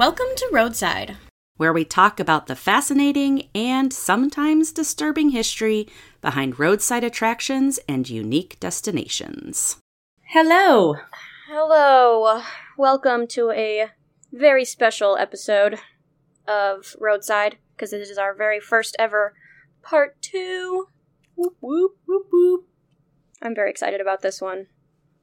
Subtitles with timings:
[0.00, 1.18] Welcome to Roadside.
[1.58, 5.88] where we talk about the fascinating and sometimes disturbing history
[6.22, 9.76] behind roadside attractions and unique destinations.
[10.22, 10.94] Hello!
[11.50, 12.40] Hello.
[12.78, 13.90] Welcome to a
[14.32, 15.78] very special episode
[16.48, 19.34] of Roadside because this is our very first ever
[19.82, 20.86] part 2.
[21.34, 22.64] Whoop, whoop, whoop, whoop.
[23.42, 24.68] I'm very excited about this one.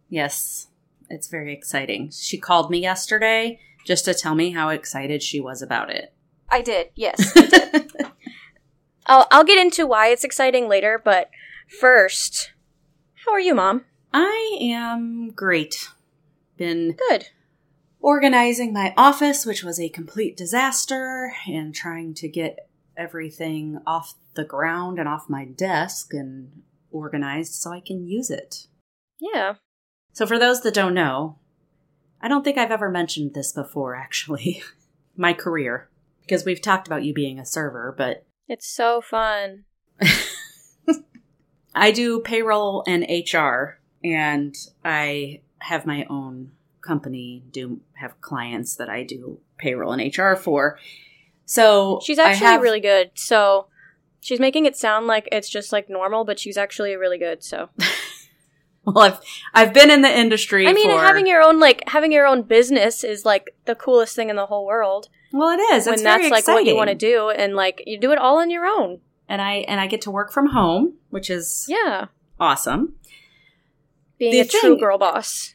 [0.08, 0.68] Yes,
[1.10, 2.12] it's very exciting.
[2.12, 6.14] She called me yesterday just to tell me how excited she was about it.
[6.50, 6.90] I did.
[6.96, 7.34] Yes.
[9.08, 11.30] I'll I'll get into why it's exciting later, but
[11.80, 12.52] first,
[13.26, 13.86] how are you, mom?
[14.14, 15.90] I am great.
[16.58, 17.28] Been Good.
[18.02, 22.68] organizing my office, which was a complete disaster, and trying to get
[22.98, 28.68] everything off the ground and off my desk and organized so I can use it.
[29.20, 29.56] Yeah.
[30.14, 31.38] So, for those that don't know,
[32.22, 34.64] I don't think I've ever mentioned this before, actually.
[35.16, 35.90] my career.
[36.22, 39.64] Because we've talked about you being a server, but It's so fun.
[41.76, 46.52] I do payroll and HR, and I have my own
[46.82, 50.80] company, do have clients that I do payroll and HR for.
[51.46, 53.12] So She's actually have- really good.
[53.14, 53.68] So
[54.20, 57.44] she's making it sound like it's just like normal, but she's actually really good.
[57.44, 57.70] So
[58.96, 59.00] well.
[59.00, 59.20] I've
[59.54, 60.66] I've been in the industry.
[60.68, 64.16] I mean, for, having your own like having your own business is like the coolest
[64.16, 65.10] thing in the whole world.
[65.32, 65.86] well, it is.
[65.86, 68.38] when It's that's like what you want to do, and like you do it all
[68.40, 69.00] on your own.
[69.30, 72.06] and I and I get to work from home, which is Yeah,
[72.40, 72.96] awesome.
[74.18, 75.54] being The a true girl boss.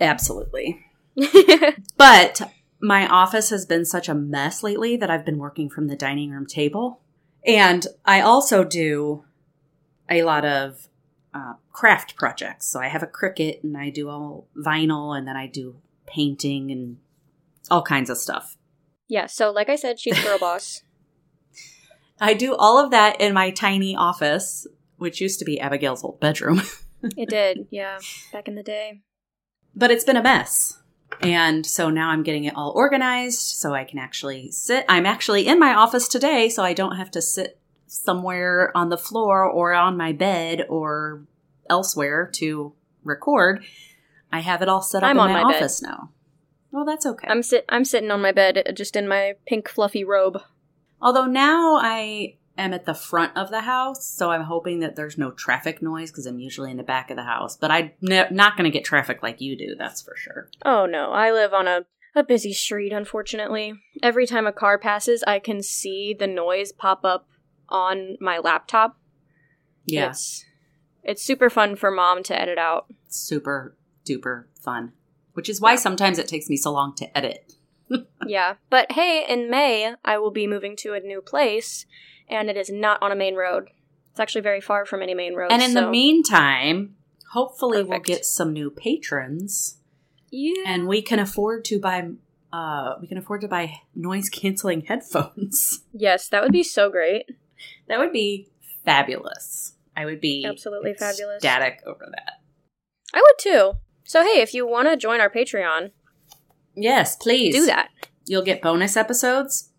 [0.00, 0.84] Absolutely.
[1.96, 5.96] But my office has been such a mess lately that I've been working from the
[5.96, 7.00] dining room table.
[7.44, 9.24] And I also do
[10.08, 10.87] a lot of
[11.38, 12.66] uh, craft projects.
[12.70, 15.76] So I have a Cricut and I do all vinyl and then I do
[16.06, 16.96] painting and
[17.70, 18.56] all kinds of stuff.
[19.08, 19.26] yeah.
[19.26, 20.82] So like I said, she's a girl boss.
[22.20, 24.66] I do all of that in my tiny office,
[24.96, 26.62] which used to be Abigail's old bedroom.
[27.16, 27.66] It did.
[27.70, 27.98] Yeah,
[28.32, 29.02] back in the day.
[29.74, 30.82] but it's been a mess.
[31.22, 34.84] And so now I'm getting it all organized so I can actually sit.
[34.88, 38.98] I'm actually in my office today, so I don't have to sit somewhere on the
[38.98, 41.24] floor or on my bed or
[41.68, 42.72] elsewhere to
[43.04, 43.64] record.
[44.30, 45.56] I have it all set up I'm in on my, my bed.
[45.56, 46.10] office now.
[46.70, 47.26] Well, that's okay.
[47.28, 47.64] I'm sit.
[47.68, 50.42] I'm sitting on my bed, uh, just in my pink fluffy robe.
[51.00, 55.16] Although now I am at the front of the house, so I'm hoping that there's
[55.16, 57.56] no traffic noise because I'm usually in the back of the house.
[57.56, 60.50] But I'm ne- not going to get traffic like you do, that's for sure.
[60.64, 62.92] Oh no, I live on a a busy street.
[62.92, 63.72] Unfortunately,
[64.02, 67.28] every time a car passes, I can see the noise pop up
[67.68, 68.98] on my laptop.
[69.84, 70.10] Yes.
[70.10, 70.44] It's
[71.04, 72.86] it's super fun for mom to edit out.
[73.08, 74.92] super duper fun.
[75.34, 77.54] Which is why sometimes it takes me so long to edit.
[78.26, 78.54] yeah.
[78.70, 81.86] But hey, in May, I will be moving to a new place,
[82.28, 83.70] and it is not on a main road.
[84.10, 85.52] It's actually very far from any main road.
[85.52, 86.96] And in the meantime,
[87.32, 89.78] hopefully we'll get some new patrons
[90.30, 90.62] yeah.
[90.66, 92.08] and we can afford to buy
[92.52, 95.84] uh we can afford to buy noise canceling headphones.
[95.92, 97.26] yes, that would be so great.
[97.88, 98.48] That would be
[98.84, 99.72] fabulous.
[99.96, 101.36] I would be Absolutely fabulous.
[101.36, 102.34] ecstatic over that.
[103.14, 103.72] I would too.
[104.04, 105.90] So hey, if you want to join our Patreon,
[106.76, 107.54] Yes, please.
[107.54, 107.88] do that.
[108.26, 109.72] You'll get bonus episodes.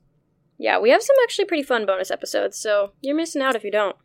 [0.58, 3.72] Yeah, we have some actually pretty fun bonus episodes, so you're missing out if you
[3.72, 3.96] don't.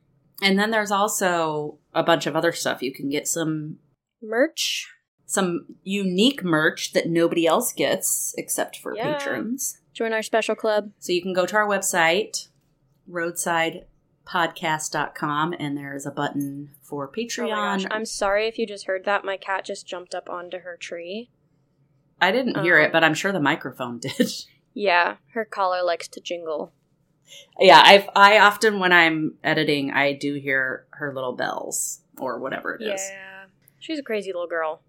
[0.41, 2.83] And then there's also a bunch of other stuff.
[2.83, 3.79] You can get some
[4.23, 4.87] Merch.
[5.27, 9.15] some unique merch that nobody else gets except for Yeah.
[9.19, 9.81] patrons.
[9.93, 10.93] Join our special club.
[11.01, 12.49] So you can go to our website,
[14.27, 17.49] roadsidepodcast.com, and there's a button for Oh Patreon.
[17.49, 19.25] gosh, I'm sorry if you just heard that.
[19.25, 21.31] My cat just jumped up onto her tree.
[22.21, 24.31] I didn't hear Um, it, but I'm sure the microphone did.
[24.73, 26.73] Yeah, her collar likes to jingle.
[27.59, 32.75] yeah, I I often when I'm editing, I do hear her little bells or whatever
[32.75, 33.01] it is.
[33.11, 33.45] Yeah.
[33.79, 34.81] She's a crazy little girl.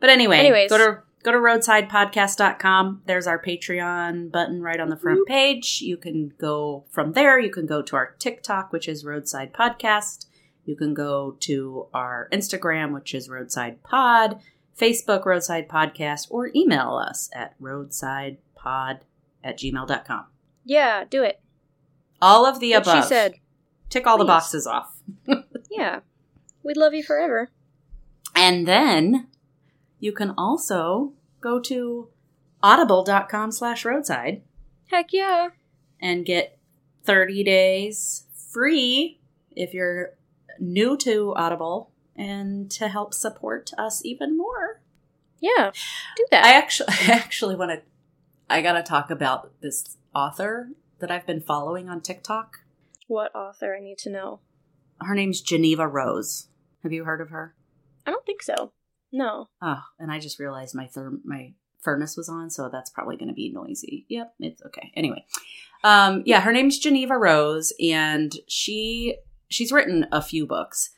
[0.00, 0.70] But anyway, Anyways.
[0.70, 3.02] go to go to roadsidepodcast.com.
[3.06, 5.80] There's our Patreon button right on the front page.
[5.82, 7.38] You can go from there.
[7.38, 10.26] You can go to our TikTok, which is Roadside Podcast.
[10.64, 14.38] You can go to our Instagram, which is Roadside Pod,
[14.78, 19.00] Facebook Roadside Podcast, or email us at roadsidepod
[19.44, 20.26] at gmail.com.
[20.64, 21.40] Yeah, do it.
[22.20, 23.04] All of the What above.
[23.04, 23.34] she said.
[23.88, 24.94] Tick all the boxes off.
[25.70, 26.00] Yeah.
[26.64, 27.50] We'd love you forever.
[28.34, 29.28] And then
[29.98, 32.08] you can also go to
[32.62, 34.42] audible.com slash roadside
[34.90, 35.48] Heck yeah.
[36.00, 36.58] and get
[37.04, 39.20] 30 days free
[39.54, 40.14] if you're
[40.58, 44.80] new to Audible and to help support us even more.
[45.40, 45.70] Yeah.
[46.16, 46.44] Do that.
[46.44, 47.82] I actually I actually want to
[48.50, 52.58] I gotta talk about this author that I've been following on TikTok.
[53.06, 53.76] What author?
[53.76, 54.40] I need to know.
[55.00, 56.48] Her name's Jeneva Rose.
[56.82, 57.54] Have you heard of her?
[58.06, 58.72] I don't think so.
[59.12, 59.48] No.
[59.62, 63.28] Oh, and I just realized my therm my furnace was on, so that's probably going
[63.28, 64.04] to be noisy.
[64.08, 64.90] Yep, it's okay.
[64.94, 65.24] Anyway,
[65.84, 69.16] um, yeah, her name's Jeneva Rose, and she
[69.48, 70.90] she's written a few books,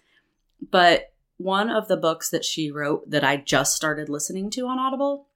[0.70, 4.78] but one of the books that she wrote that I just started listening to on
[4.78, 5.26] Audible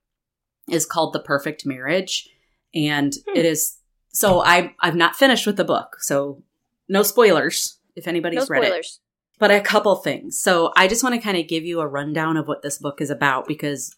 [0.69, 2.29] is called The Perfect Marriage,
[2.75, 3.39] and Hmm.
[3.39, 3.79] it is
[4.13, 6.43] so I I've not finished with the book, so
[6.89, 9.01] no spoilers if No anybody's read it spoilers.
[9.39, 10.39] But a couple things.
[10.39, 13.01] So I just want to kind of give you a rundown of what this book
[13.01, 13.95] is about because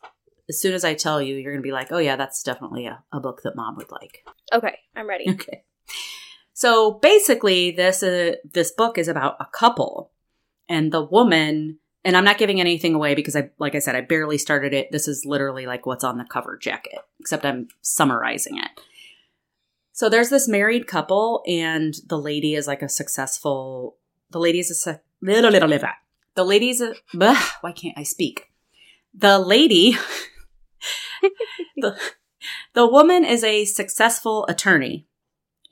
[0.48, 2.86] as soon as I tell you, you're going to be like, oh, yeah, that's definitely
[2.86, 4.24] a, a book that mom would like.
[4.52, 5.24] Okay, I'm ready.
[5.30, 5.62] Okay.
[6.52, 10.10] So basically, this uh, this book is about a couple,
[10.68, 11.78] and the woman.
[12.02, 14.92] And I'm not giving anything away because I, like I said, I barely started it.
[14.92, 18.70] This is literally like what's on the cover jacket, except I'm summarizing it.
[19.92, 23.96] So there's this married couple, and the lady is like a successful.
[24.30, 25.88] The lady is a se- little little little.
[26.34, 26.94] The lady's a.
[27.60, 28.50] Why can't I speak?
[29.14, 29.96] The lady.
[31.76, 31.98] the,
[32.74, 35.06] the woman is a successful attorney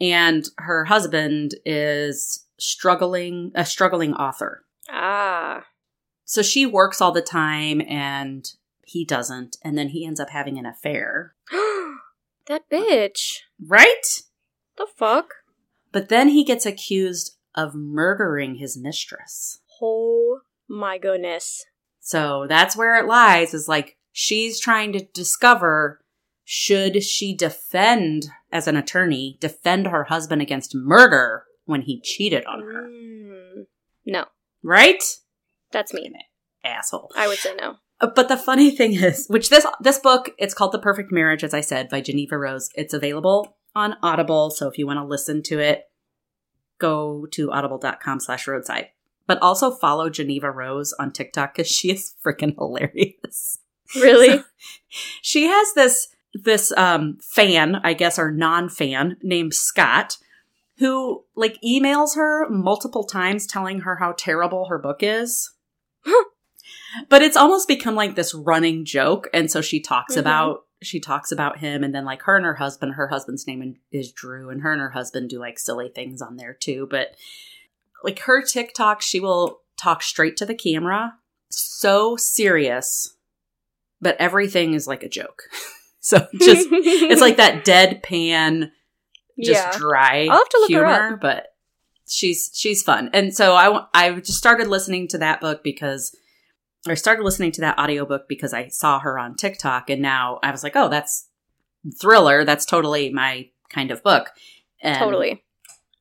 [0.00, 5.64] and her husband is struggling a struggling author Ah.
[6.24, 8.44] so she works all the time and
[8.86, 11.34] he doesn't and then he ends up having an affair
[12.46, 13.40] that bitch.
[13.60, 14.22] right
[14.76, 15.34] The fuck?
[15.92, 21.64] but then he gets accused of murdering his mistress Oh my goodness.
[22.00, 26.00] so that's where it lies is like she's trying to discover
[26.44, 32.60] should she defend as an attorney defend her husband against murder when he cheated on
[32.60, 33.64] her Mm.
[34.06, 34.24] No,
[34.62, 35.02] right
[35.72, 36.12] that's me.
[36.64, 37.76] asshole I would say no.
[38.00, 41.42] Uh, But the funny thing is, which this this book, it's called The Perfect Marriage,
[41.44, 42.68] as I said, by Jeneva Rose.
[42.74, 45.84] It's available on Audible, so if you want to listen to it,
[46.86, 48.88] go to audible.com slash roadside.
[49.26, 53.58] But also follow Jeneva Rose on TikTok because she is freaking hilarious.
[53.96, 54.38] Really?
[54.38, 54.44] So,
[55.22, 56.08] she has this
[56.42, 60.18] this um fan, I guess, or non-fan named Scott,
[60.78, 65.52] who like emails her multiple times telling her how terrible her book is.
[67.08, 70.20] but it's almost become like this running joke, and so she talks Mhm.
[70.20, 73.76] about she talks about him, and then like her and her husband, her husband's name
[73.90, 76.86] is Drew, and her and her husband do like silly things on there too.
[76.90, 77.14] But
[78.02, 81.14] like her TikTok, she will talk straight to the camera,
[81.50, 83.16] so serious,
[84.00, 85.44] but everything is like a joke.
[86.00, 88.70] so just it's like that deadpan,
[89.40, 89.78] just yeah.
[89.78, 91.54] dry I'll have to look her humor, but
[92.06, 93.10] she's she's fun.
[93.12, 96.14] And so I I just started listening to that book because
[96.92, 100.50] I started listening to that audiobook because I saw her on TikTok and now I
[100.50, 101.28] was like, "Oh, that's
[102.00, 102.44] thriller.
[102.44, 104.30] That's totally my kind of book."
[104.82, 105.44] And totally.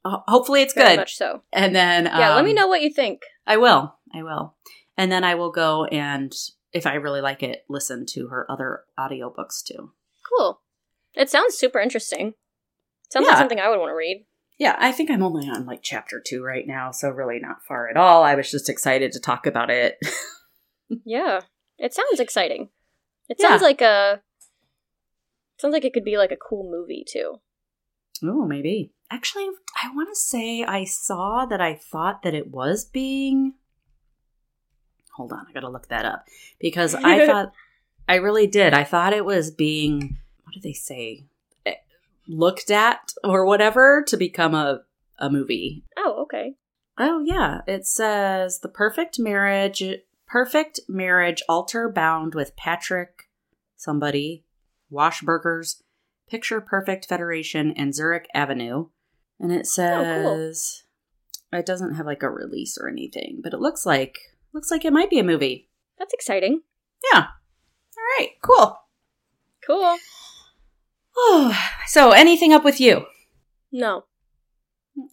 [0.03, 0.97] hopefully it's Very good.
[1.01, 1.41] much so.
[1.53, 3.21] And then Yeah, let me um, know what you think.
[3.47, 3.95] I will.
[4.13, 4.55] I will.
[4.97, 6.33] And then I will go and
[6.73, 9.93] if I really like it, listen to her other audiobooks too.
[10.37, 10.59] Cool.
[11.15, 12.33] It sounds super interesting.
[13.09, 13.29] Sounds Yeah.
[13.33, 14.25] like something I would want to read.
[14.57, 17.89] Yeah, I think I'm only on like chapter two right now, so really not far
[17.89, 18.23] at all.
[18.23, 19.97] I was just excited to talk about it.
[21.05, 21.41] Yeah.
[21.77, 22.69] It sounds exciting.
[23.29, 23.49] It Yeah.
[23.49, 24.21] sounds like a
[25.57, 27.39] sounds like it could be like a cool movie too.
[28.23, 28.91] oh, maybe.
[29.11, 29.47] Actually,
[29.81, 33.53] I want to say I saw that I thought that it was being.
[35.15, 36.25] Hold on, I gotta look that up
[36.59, 37.51] because I thought
[38.09, 38.73] I really did.
[38.73, 41.25] I thought it was being what did they say?
[41.65, 41.75] Eh,
[42.27, 44.81] Looked at or whatever to become a
[45.19, 45.83] a movie.
[45.97, 46.55] Oh, okay.
[46.97, 49.83] Oh yeah, it says the perfect marriage,
[50.33, 53.29] perfect marriage, altar bound with Patrick,
[53.77, 54.43] somebody,
[54.91, 55.83] Washburgers,
[56.27, 58.87] picture perfect federation, and Zurich Avenue,
[59.39, 60.83] and it oh, says
[61.51, 64.17] it doesn't have like a release or anything, but it looks like
[64.55, 65.69] looks like it might be a movie.
[65.99, 66.61] That's exciting.
[67.13, 67.25] Yeah.
[67.95, 68.29] All right.
[68.41, 68.75] Cool.
[69.67, 69.97] Cool.
[71.15, 73.05] Oh, so anything up with you?
[73.71, 74.05] No.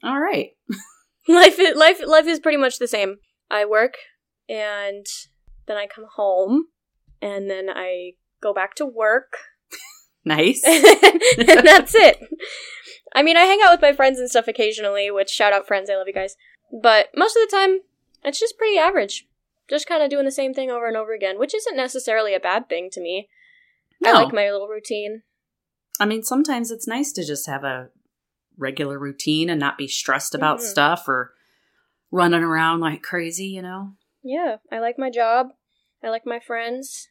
[0.03, 0.53] All right.
[1.29, 3.19] Life is, life life is pretty much the same.
[3.51, 3.97] I work
[4.51, 5.07] and
[5.67, 6.67] then I come home
[7.23, 9.37] and then I go back to work
[10.25, 10.63] Nice.
[10.67, 12.19] and that's it.
[13.15, 15.89] I mean, I hang out with my friends and stuff occasionally, which shout out friends,
[15.89, 16.37] I love you guys.
[16.83, 17.79] But most of the time,
[18.23, 19.27] it's just pretty average.
[19.69, 22.41] Just kind of doing the same thing over and over again, which isn't necessarily a
[22.41, 23.29] bad thing to me.
[24.05, 25.23] I like my little routine.
[25.99, 27.89] I mean, sometimes it's nice to just have a
[28.59, 30.63] regular routine and not be stressed about Mhm.
[30.65, 31.35] stuff or
[32.11, 33.93] running around like crazy, you know?
[34.23, 35.49] Yeah, I like my job.
[36.05, 37.09] I like my friends.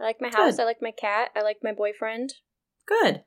[0.00, 0.56] I like my house.
[0.56, 0.62] Good.
[0.62, 1.30] I like my cat.
[1.36, 2.34] I like my boyfriend.
[2.86, 3.22] Good.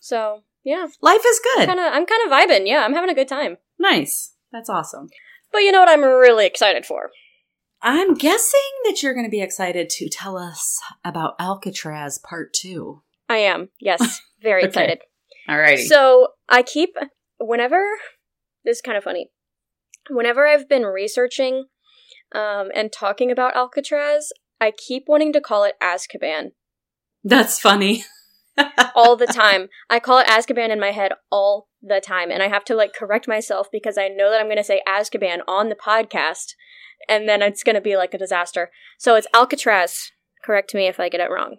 [0.00, 1.66] So yeah, Life is good.
[1.66, 2.66] kind of I'm kind of vibing.
[2.66, 3.58] Yeah, I'm having a good time.
[3.78, 4.34] nice.
[4.50, 5.08] That's awesome.
[5.52, 7.10] But you know what I'm really excited for?
[7.82, 13.02] I'm guessing that you're going to be excited to tell us about Alcatraz Part 2.
[13.28, 13.68] I am.
[13.78, 14.68] Yes, very Okay.
[14.68, 14.98] excited.
[15.48, 15.78] All right.
[15.78, 16.96] So I keep
[17.38, 17.82] whenever
[18.64, 19.28] this is kind of funny.
[20.10, 21.66] Whenever I've been researching
[22.34, 26.52] um, and talking about Alcatraz, I keep wanting to call it Azkaban
[27.24, 28.04] That's funny.
[28.94, 29.68] all the time.
[29.88, 32.92] I call it Azkaban in my head all the time, and I have to like
[32.92, 36.54] correct myself because I know that I'm going to say Azkaban on the podcast,
[37.08, 38.70] and then it's going to be like a disaster.
[38.98, 40.10] So it's Alcatraz.
[40.44, 41.56] Correct me if I get it wrong.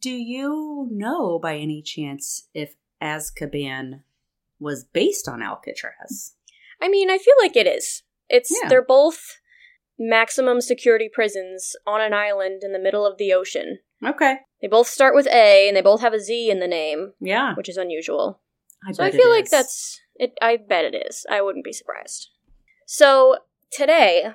[0.00, 4.02] Do you know by any chance if Azkaban
[4.58, 6.34] was based on Alcatraz?
[6.80, 8.02] I mean, I feel like it is.
[8.28, 8.68] It's Yeah.
[8.68, 9.39] they're both
[10.00, 13.78] maximum security prisons on an island in the middle of the ocean.
[14.04, 14.38] Okay.
[14.62, 17.54] They both start with A and they both have a Z in the name, Yeah.
[17.54, 18.40] which is unusual.
[18.88, 21.26] I so I feel like that's it I bet it is.
[21.30, 22.30] I wouldn't be surprised.
[22.86, 23.36] So
[23.70, 24.30] today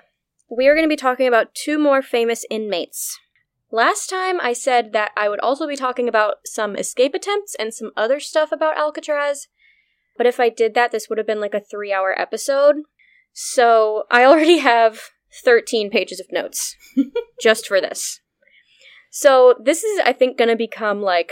[0.49, 3.19] we are going to be talking about two more famous inmates.
[3.71, 7.73] Last time I said that I would also be talking about some escape attempts and
[7.73, 9.47] some other stuff about Alcatraz,
[10.15, 12.75] but if I did that this would have been like a 3-hour episode.
[13.33, 15.01] So I already have
[15.43, 16.75] 13 pages of notes
[17.41, 18.21] just for this.
[19.11, 21.31] So this is I think going to become like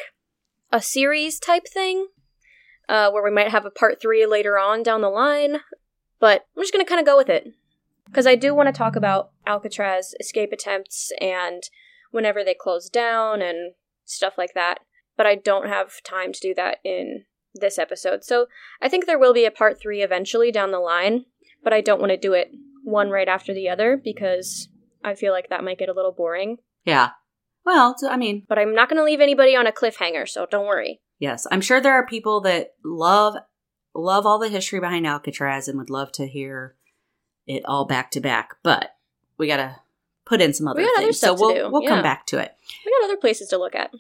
[0.72, 2.08] a series type thing
[2.90, 5.58] uh, where we might have a part three later on down the line.
[6.20, 7.48] But I'm just going to kind of go with it.
[8.06, 11.64] Because I do want to talk about Alcatraz escape attempts and
[12.12, 13.74] whenever they close down and
[14.06, 14.80] stuff like that.
[15.18, 18.24] But I don't have time to do that in this episode.
[18.24, 18.48] So
[18.82, 21.26] I think there will be a part three eventually down the line.
[21.64, 22.52] But I don't want to do it
[22.84, 24.70] one right after the other because
[25.04, 26.58] I feel like that might get a little boring.
[26.86, 27.10] Yeah.
[27.66, 30.68] Well, I mean, But I'm not going to leave anybody on a cliffhanger, so don't
[30.68, 31.02] worry.
[31.20, 33.36] yes, I'm sure there are people that love
[33.96, 36.76] love all the history behind Alcatraz and would love to hear
[37.46, 38.90] it all back to back, but
[39.38, 39.76] we got to
[40.26, 41.18] put in some other we got other things.
[41.18, 41.90] stuff so to we'll do, we'll yeah.
[41.90, 42.54] come back to it.
[42.86, 43.92] We got other places to look at.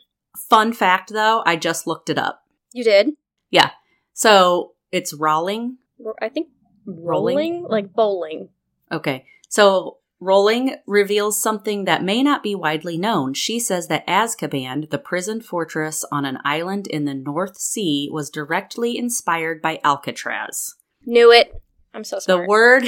[0.49, 2.43] Fun fact though, I just looked it up.
[2.73, 3.11] You did?
[3.51, 3.71] Yeah.
[4.13, 5.77] So, it's Rolling.
[6.21, 6.49] I think
[6.85, 7.37] Rolling?
[7.37, 8.49] rolling, like bowling.
[8.93, 9.25] Okay.
[9.49, 13.33] So Rowling reveals something that may not be widely known.
[13.33, 18.29] She says that Azkaban, the prison fortress on an island in the North Sea, was
[18.29, 20.75] directly inspired by Alcatraz.
[21.05, 21.51] Knew it.
[21.93, 22.41] I'm so sorry.
[22.41, 22.85] The word,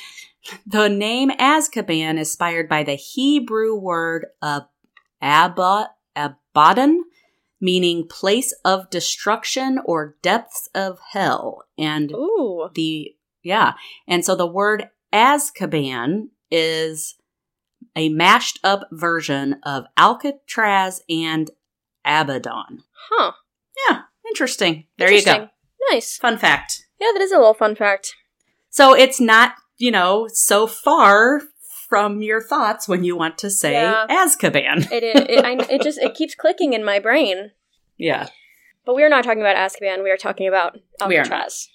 [0.66, 4.68] the name Azkaban, is inspired by the Hebrew word ab-
[5.22, 7.04] abba, abaddon,
[7.58, 11.64] meaning place of destruction or depths of hell.
[11.78, 12.68] And Ooh.
[12.74, 13.72] the yeah
[14.06, 17.16] and so the word azkaban is
[17.96, 21.50] a mashed up version of alcatraz and
[22.04, 23.32] abaddon Huh.
[23.88, 25.48] yeah interesting there you go
[25.90, 26.16] Nice.
[26.18, 28.14] fun fact Yeah, that is a little fun fact.
[28.70, 31.42] so it's not you know so far
[31.88, 34.06] from your thoughts when you want to say Yeah.
[34.08, 37.50] azkaban It it, it, I, it just it keeps clicking in my brain.
[37.98, 38.28] yeah
[38.86, 40.02] But we are not talking about Azkaban.
[40.02, 41.32] We are talking about We are not.
[41.32, 41.68] Alcatraz.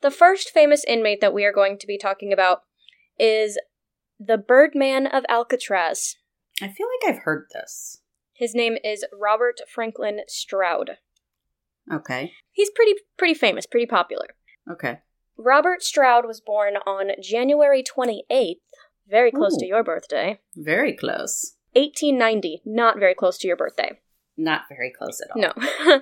[0.00, 2.62] The first famous inmate that we are going to be talking about
[3.18, 3.58] is
[4.20, 6.16] the Birdman of Alcatraz.
[6.62, 8.00] i feel like i've heard this
[8.32, 10.98] His name is Robert Franklin Stroud.
[11.92, 14.26] okay He's pretty pretty famous, pretty popular.
[14.70, 15.00] okay
[15.36, 18.56] Robert Stroud was born on January 28th,
[19.08, 19.60] very close Ooh.
[19.60, 20.38] to your birthday.
[20.56, 24.00] very close 1890, not very close to your birthday.
[24.38, 26.00] Not very close at all No.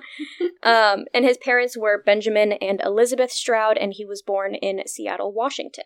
[0.69, 5.33] um, and his parents were Benjamin and Elizabeth Stroud, and he was born in Seattle,
[5.33, 5.85] Washington.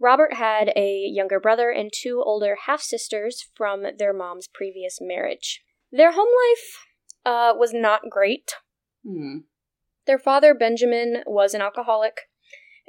[0.00, 5.62] Robert had a younger brother and two older half sisters from their mom's previous marriage.
[5.90, 6.86] Their home life
[7.26, 8.52] uh, was not great.
[9.04, 9.38] hmm.
[10.06, 12.30] Their father, Benjamin, was an alcoholic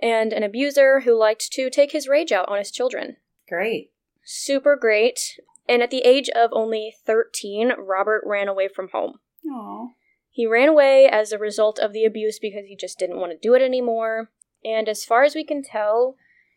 [0.02, 3.18] and an abuser who liked to take his rage out on his children.
[3.50, 3.92] great
[4.24, 5.40] Super great.
[5.70, 9.20] And at the age of only 13, Robert ran away from home.
[9.50, 9.90] Aw.
[10.32, 13.38] He ran away as a result of the abuse because he just didn't want to
[13.38, 14.32] do it anymore.
[14.66, 16.16] And as far as we can tell,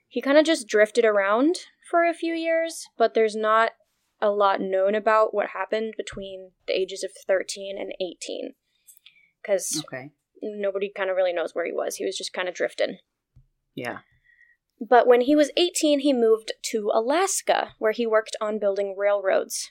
[0.09, 1.57] he kind of just drifted around
[1.90, 3.73] for a few years, but there's not
[4.21, 8.54] a lot known about what happened between the ages of 13 and 18.
[9.42, 10.11] Because okay
[10.42, 11.97] nobody kind of really knows where he was.
[11.97, 12.99] He was just kind of drifting.
[13.75, 13.99] yeah
[14.88, 19.70] But when he was 18, he moved to Alaska, where he worked on building railroads.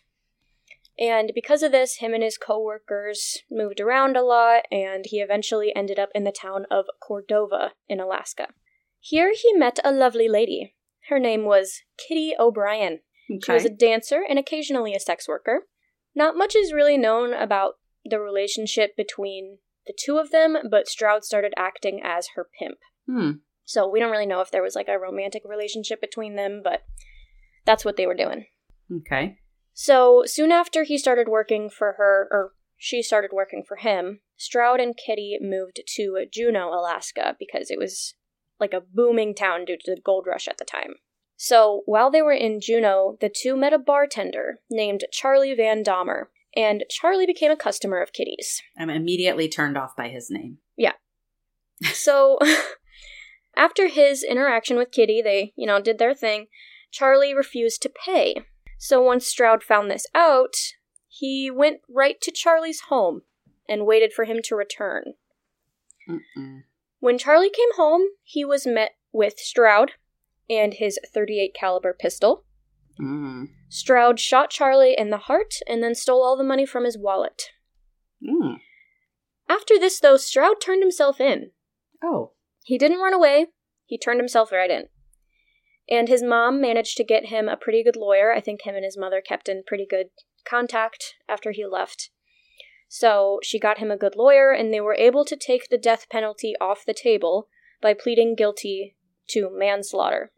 [0.98, 5.76] And because of this, him and his coworkers moved around a lot, and he eventually
[5.76, 8.50] ended up in the town of Cordova in Alaska.
[9.02, 10.76] Here he met a lovely lady.
[11.10, 13.00] Her name was Kitty O'Brien.
[13.44, 15.68] She was a dancer and occasionally a sex worker.
[16.16, 21.26] Not much is really known about the relationship between the two of them, but Stroud
[21.26, 22.78] started acting as her pimp.
[23.08, 23.32] Hmm.
[23.72, 26.84] So we don't really know if there was like a romantic relationship between them, but
[27.66, 28.48] that's what they were doing.
[28.92, 29.38] Okay.
[29.74, 34.82] So soon after he started working for her, or she started working for him, Stroud
[34.82, 38.14] and Kitty moved to Juneau, Alaska, because it was
[38.60, 40.96] like a booming town due to the gold rush at the time.
[41.38, 46.26] So while they were in Juneau, the two met a bartender named Charlie Van Dahmer,
[46.58, 48.62] and Charlie became a customer of Kitty's.
[48.78, 50.58] I'm immediately turned off by his name.
[50.76, 50.94] Yeah.
[51.94, 52.38] So
[53.56, 56.48] after his interaction with Kitty, they, you know, did their thing.
[56.92, 58.36] Charlie refused to pay.
[58.78, 60.56] So once Stroud found this out,
[61.08, 63.22] he went right to Charlie's home
[63.68, 65.14] and waited for him to return.
[66.10, 66.64] Mm-mm.
[67.00, 69.94] When Charlie came home, he was met with Stroud
[70.50, 72.46] and his 38 caliber pistol.
[73.00, 73.50] Mm.
[73.70, 77.50] Stroud shot Charlie in the heart and then stole all the money from his wallet.
[78.24, 78.58] Mm.
[79.50, 81.52] After this, though, Stroud turned himself in.
[82.04, 82.32] Oh.
[82.64, 83.48] He didn't run away,
[83.86, 84.86] he turned himself right in.
[85.90, 88.32] And his mom managed to get him a pretty good lawyer.
[88.32, 90.08] I think him and his mother kept in pretty good
[90.46, 92.10] contact after he left.
[92.88, 96.08] So she got him a good lawyer, and they were able to take the death
[96.10, 97.48] penalty off the table
[97.82, 98.96] by pleading guilty
[99.30, 100.32] to manslaughter.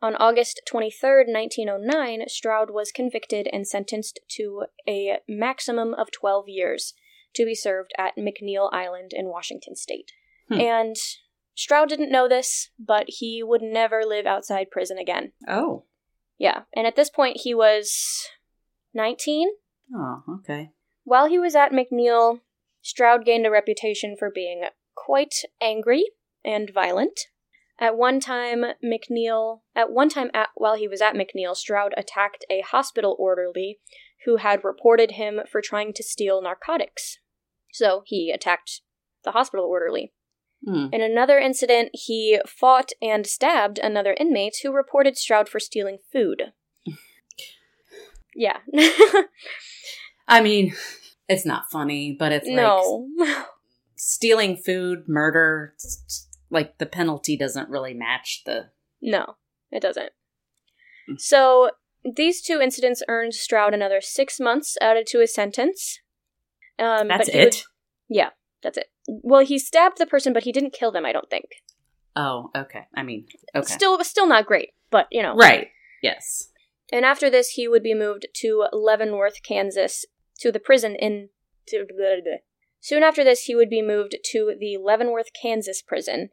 [0.00, 6.94] On August 23rd, 1909, Stroud was convicted and sentenced to a maximum of 12 years
[7.34, 10.12] to be served at McNeil Island in Washington state.
[10.48, 10.60] Hmm.
[10.60, 10.96] And
[11.58, 15.32] Stroud didn't know this, but he would never live outside prison again.
[15.48, 15.86] Oh.
[16.38, 18.28] Yeah, and at this point he was
[18.94, 19.48] 19.
[19.92, 20.70] Oh, okay.
[21.02, 22.42] While he was at McNeil,
[22.80, 26.04] Stroud gained a reputation for being quite angry
[26.44, 27.22] and violent.
[27.80, 32.44] At one time, McNeil, at one time at, while he was at McNeil, Stroud attacked
[32.48, 33.80] a hospital orderly
[34.26, 37.18] who had reported him for trying to steal narcotics.
[37.72, 38.82] So he attacked
[39.24, 40.12] the hospital orderly.
[40.64, 40.86] Hmm.
[40.92, 46.52] In another incident, he fought and stabbed another inmate who reported Stroud for stealing food.
[48.34, 48.58] yeah.
[50.28, 50.74] I mean,
[51.28, 53.08] it's not funny, but it's like no.
[53.96, 55.74] stealing food, murder.
[56.50, 58.70] Like the penalty doesn't really match the.
[59.00, 59.36] No,
[59.70, 60.10] it doesn't.
[61.08, 61.20] Mm.
[61.20, 61.70] So,
[62.16, 66.00] these two incidents earned Stroud another six months added to his sentence.
[66.78, 67.44] Um, That's it.
[67.44, 67.62] would-
[68.08, 68.30] yeah,
[68.62, 68.90] that's it.
[69.06, 71.46] Well, he stabbed the person, but he didn't kill them, I don't think.
[72.16, 72.86] Oh, okay.
[72.94, 73.72] I mean, okay.
[73.72, 75.34] Still, still not great, but, you know.
[75.34, 75.68] right.
[76.02, 76.50] Yes.
[76.92, 80.04] And after this, he would be moved to Leavenworth, Kansas,
[80.40, 81.28] to the prison in.
[81.68, 81.84] To,
[82.80, 86.30] Soon after this, he would be moved to the Leavenworth, Kansas prison,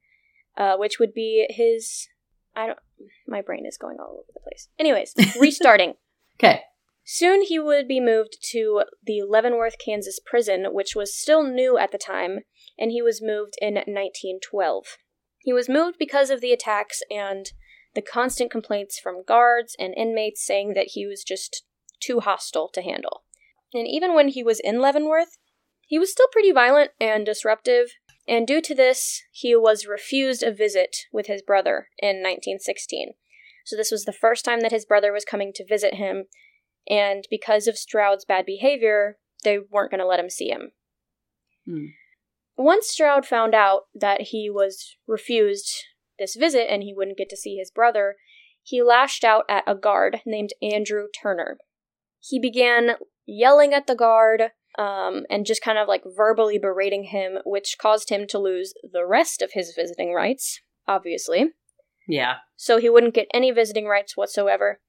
[0.57, 2.07] uh, which would be his.
[2.55, 2.79] I don't.
[3.27, 4.69] My brain is going all over the place.
[4.79, 5.95] Anyways, restarting.
[6.39, 6.61] Okay.
[7.07, 11.91] Soon he would be moved to the Leavenworth, Kansas prison, which was still new at
[11.91, 12.39] the time,
[12.79, 14.97] and he was moved in 1912.
[15.37, 17.51] He was moved because of the attacks and
[17.93, 21.63] the constant complaints from guards and inmates saying that he was just
[22.01, 23.23] too hostile to handle.
[23.71, 25.37] And even when he was in Leavenworth,
[25.85, 27.91] he was still pretty violent and disruptive,
[28.27, 33.13] and due to this, he was refused a visit with his brother in 1916.
[33.63, 36.25] So this was the first time that his brother was coming to visit him,
[36.89, 40.71] and because of Stroud's bad behavior, they weren't going to let him see him.
[41.67, 41.85] Hmm.
[42.57, 45.69] Once Stroud found out that he was refused
[46.17, 48.15] this visit and he wouldn't get to see his brother,
[48.63, 51.57] he lashed out at a guard named Andrew Turner.
[52.19, 52.95] He began
[53.25, 58.09] yelling at the guard um, and just kind of like verbally berating him, which caused
[58.09, 61.51] him to lose the rest of his visiting rights, obviously
[62.07, 62.35] Yeah.
[62.55, 64.79] so he wouldn't get any visiting rights whatsoever.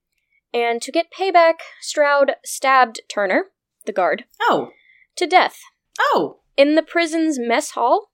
[0.57, 3.49] And to get payback, Stroud stabbed Turner,
[3.85, 4.71] the guard, Oh.
[5.17, 5.59] to death
[6.01, 6.41] Oh.
[6.57, 8.11] in the prison's mess hall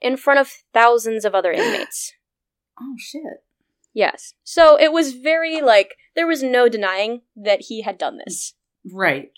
[0.00, 2.12] in front of thousands of other inmates.
[2.80, 3.44] Oh shit.
[3.94, 4.34] Yes.
[4.42, 8.54] So it was very like there was no denying that he had done this.
[8.92, 9.30] Right.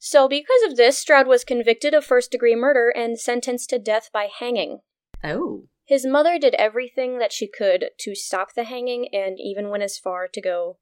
[0.00, 4.10] So because of this, Stroud was convicted of first degree murder and sentenced to death
[4.12, 4.80] by hanging.
[5.22, 5.68] Oh.
[5.84, 9.96] His mother did everything that she could to stop the hanging and even went as
[9.96, 10.78] far to go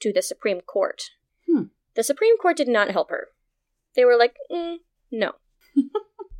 [0.00, 1.02] to the Supreme Court.
[1.48, 1.64] Hmm.
[1.94, 3.28] The Supreme Court did not help her.
[3.94, 4.76] They were like, mm,
[5.10, 5.32] no.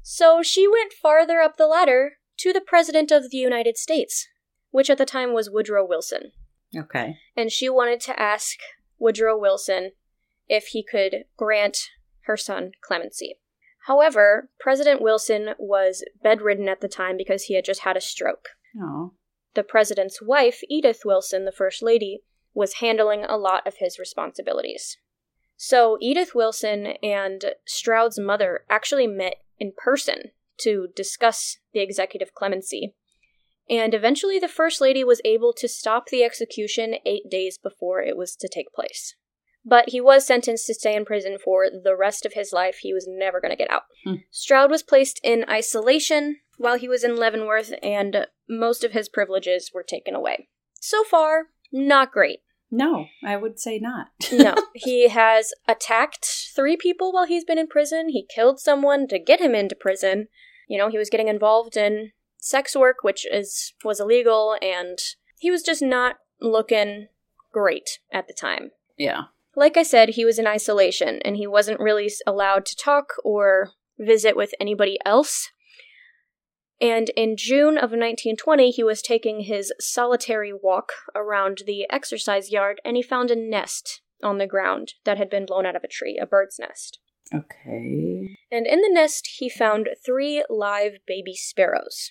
[0.02, 4.28] so she went farther up the ladder to the President of the United States,
[4.70, 6.32] which at the time was Woodrow Wilson.
[6.76, 7.18] Okay.
[7.36, 8.58] And she wanted to ask
[8.98, 9.92] Woodrow Wilson
[10.48, 11.90] if he could grant
[12.22, 13.38] her son clemency.
[13.86, 18.48] However, President Wilson was bedridden at the time because he had just had a stroke.
[18.80, 19.12] Oh.
[19.54, 22.22] The president's wife, Edith Wilson, the First Lady,
[22.54, 24.96] was handling a lot of his responsibilities.
[25.56, 32.94] So Edith Wilson and Stroud's mother actually met in person to discuss the executive clemency.
[33.68, 38.16] And eventually, the First Lady was able to stop the execution eight days before it
[38.16, 39.16] was to take place.
[39.64, 42.78] But he was sentenced to stay in prison for the rest of his life.
[42.82, 43.84] He was never going to get out.
[44.04, 44.16] Hmm.
[44.30, 49.70] Stroud was placed in isolation while he was in Leavenworth, and most of his privileges
[49.72, 50.48] were taken away.
[50.80, 52.38] So far, not great.
[52.70, 54.08] No, I would say not.
[54.32, 58.08] no, he has attacked three people while he's been in prison.
[58.08, 60.28] He killed someone to get him into prison.
[60.68, 64.98] You know, he was getting involved in sex work, which is was illegal, and
[65.38, 67.08] he was just not looking
[67.52, 68.70] great at the time.
[68.96, 69.24] yeah.
[69.56, 73.70] Like I said, he was in isolation and he wasn't really allowed to talk or
[73.98, 75.50] visit with anybody else.
[76.80, 82.80] And in June of 1920, he was taking his solitary walk around the exercise yard
[82.84, 85.88] and he found a nest on the ground that had been blown out of a
[85.88, 86.98] tree, a bird's nest.
[87.32, 88.36] Okay.
[88.50, 92.10] And in the nest, he found three live baby sparrows.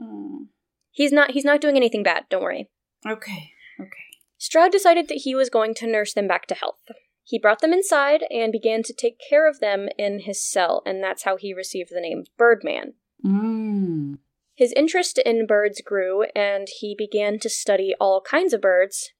[0.00, 0.48] Mm.
[0.90, 2.70] He's not he's not doing anything bad, don't worry.
[3.06, 3.50] Okay.
[3.80, 3.90] Okay.
[4.38, 6.90] Stroud decided that he was going to nurse them back to health.
[7.24, 11.02] He brought them inside and began to take care of them in his cell, and
[11.02, 12.94] that's how he received the name Birdman.
[13.26, 14.18] Mm.
[14.54, 19.12] His interest in birds grew, and he began to study all kinds of birds.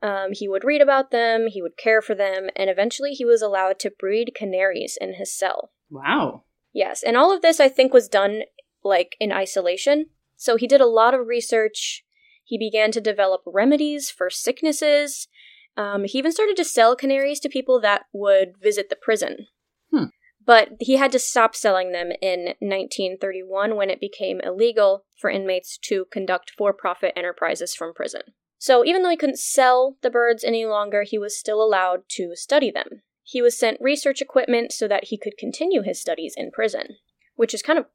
[0.00, 3.42] Um, he would read about them, he would care for them, and eventually he was
[3.42, 5.70] allowed to breed canaries in his cell.
[5.90, 6.44] Wow.
[6.72, 8.42] Yes, and all of this I think was done
[8.82, 10.06] like in isolation.
[10.36, 12.04] So he did a lot of research.
[12.42, 15.28] He began to develop remedies for sicknesses.
[15.76, 19.46] Um, he even started to sell canaries to people that would visit the prison.
[20.44, 25.78] But he had to stop selling them in 1931 when it became illegal for inmates
[25.84, 28.22] to conduct for profit enterprises from prison.
[28.58, 32.34] So even though he couldn't sell the birds any longer, he was still allowed to
[32.34, 33.02] study them.
[33.24, 36.96] He was sent research equipment so that he could continue his studies in prison,
[37.34, 37.86] which is kind of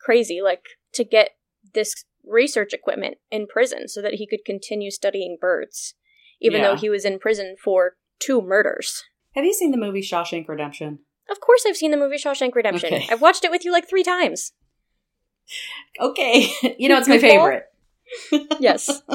[0.00, 0.62] crazy, like
[0.94, 1.30] to get
[1.74, 5.94] this research equipment in prison so that he could continue studying birds,
[6.40, 6.68] even Yeah.
[6.68, 9.04] though he was in prison for two murders.
[9.34, 11.00] Have you seen the movie Shawshank Redemption?
[11.30, 12.92] Of course, I've seen the movie Shawshank Redemption.
[12.94, 13.06] Okay.
[13.10, 14.52] I've watched it with you like three times.
[16.00, 16.50] Okay.
[16.78, 17.64] you know, it's my favorite.
[18.60, 19.02] Yes.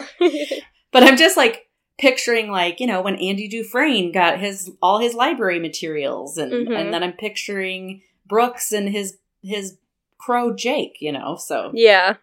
[0.93, 5.13] But I'm just like picturing like, you know, when Andy Dufresne got his all his
[5.13, 6.78] library materials and Mhm.
[6.78, 9.78] and then I'm picturing Brooks and his his
[10.17, 11.38] crow Jake, you know.
[11.38, 12.15] So yeah.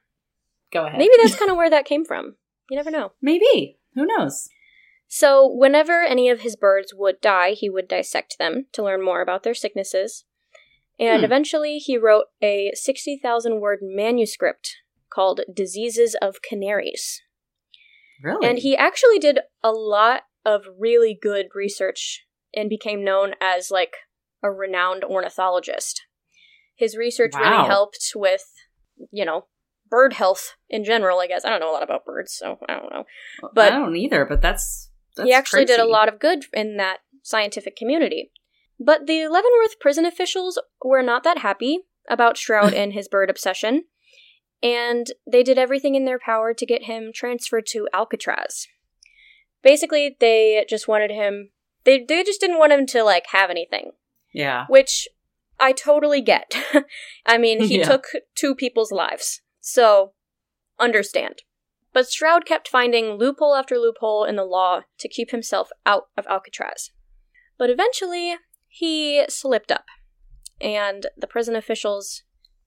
[0.71, 0.99] go ahead.
[0.99, 2.37] Maybe that's kind of where that came from.
[2.69, 3.13] You never know.
[3.23, 3.79] Maybe.
[3.95, 4.51] Who knows?
[5.09, 9.23] So, whenever any of his birds would die, he would dissect them to learn more
[9.23, 10.25] about their sicknesses.
[10.99, 11.25] And Hmm.
[11.25, 14.77] eventually, he wrote a 60,000 word manuscript
[15.11, 17.23] called Diseases of Canaries.
[18.23, 18.47] Really?
[18.47, 23.97] And he actually did a lot of really good research and became known as like
[24.43, 26.03] a renowned ornithologist.
[26.77, 27.41] His research Wow.
[27.41, 28.45] really helped with,
[29.11, 29.47] you know,
[29.89, 31.45] bird health in general, I guess.
[31.45, 33.05] I don't know a lot about birds, so I don't know.
[33.55, 36.77] but- I don't either, but that's, that's he actually did a lot of good in
[36.77, 38.31] that scientific community.
[38.81, 43.85] But the Leavenworth prison officials were not that happy about Stroud and his bird obsession,
[44.63, 48.67] and they did everything in their power to get him transferred to Alcatraz.
[49.63, 51.51] Basically, they just wanted him
[51.85, 53.93] they they just didn't want him to like have anything,
[54.33, 54.67] Yeah.
[54.69, 55.09] which
[55.59, 56.55] I totally get.
[57.27, 57.85] I mean, he Yeah.
[57.89, 59.41] took two people's lives.
[59.61, 60.13] So,
[60.79, 61.43] understand.
[61.99, 66.29] But Stroud kept finding loophole after loophole in the law to keep himself out of
[66.29, 66.93] Alcatraz.
[67.59, 68.37] But eventually,
[68.69, 69.87] he slipped up,
[70.61, 72.23] and the prison officials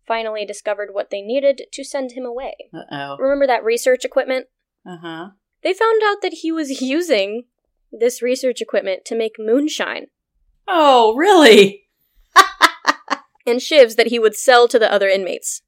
[0.06, 2.56] finally discovered what they needed to send him away.
[2.74, 3.18] Uh oh.
[3.20, 4.48] Remember that research equipment?
[4.86, 5.30] Uh huh.
[5.64, 7.46] They found out that he was using
[7.90, 10.08] this research equipment to make moonshine
[10.68, 11.88] Oh, really?
[13.48, 15.62] and shivs that he would sell to the other inmates.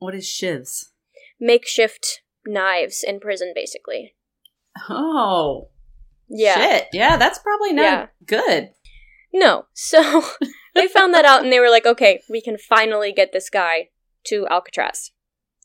[0.00, 0.90] What is shivs?
[1.40, 4.14] Makeshift knives in prison, basically.
[4.88, 5.68] Oh,
[6.28, 6.54] Yeah.
[6.56, 6.88] shit.
[6.92, 8.06] Yeah, that's probably not Yeah.
[8.26, 8.70] good.
[9.32, 9.66] No.
[9.74, 10.24] So
[10.74, 13.88] they found that out and they were like, okay, we can finally get this guy
[14.26, 15.12] to Alcatraz.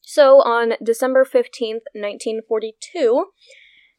[0.01, 3.27] So on December 15th, 1942,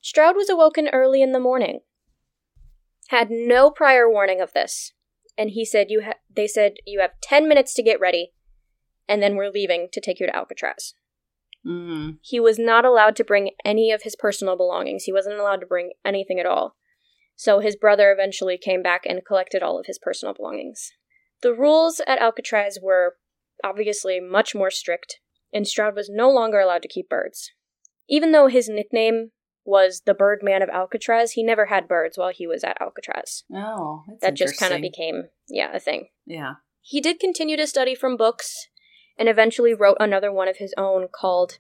[0.01, 1.81] Stroud was awoken early in the morning.
[3.09, 4.93] Had no prior warning of this.
[5.39, 8.33] And he said you ha- they said you have 10 minutes to get ready
[9.09, 10.95] and then we're leaving to take you to Alcatraz.
[11.67, 12.19] Mm.
[12.23, 15.05] He was not allowed to bring any of his personal belongings.
[15.05, 16.77] He wasn't allowed to bring anything at all.
[17.37, 20.91] So his brother eventually came back and collected all of his personal belongings.
[21.43, 23.17] The rules at Alcatraz were
[23.65, 25.19] obviously much more strict,
[25.53, 27.51] and Stroud was no longer allowed to keep birds.
[28.09, 29.31] Even though his nickname
[29.65, 31.33] was the Birdman of Alcatraz.
[31.33, 33.45] He never had birds while he was at Alcatraz.
[33.53, 36.09] Oh, that's that just kind of became, yeah, a thing.
[36.27, 36.55] Yeah.
[36.81, 38.69] He did continue to study from books
[39.19, 41.59] and eventually wrote another one of his own called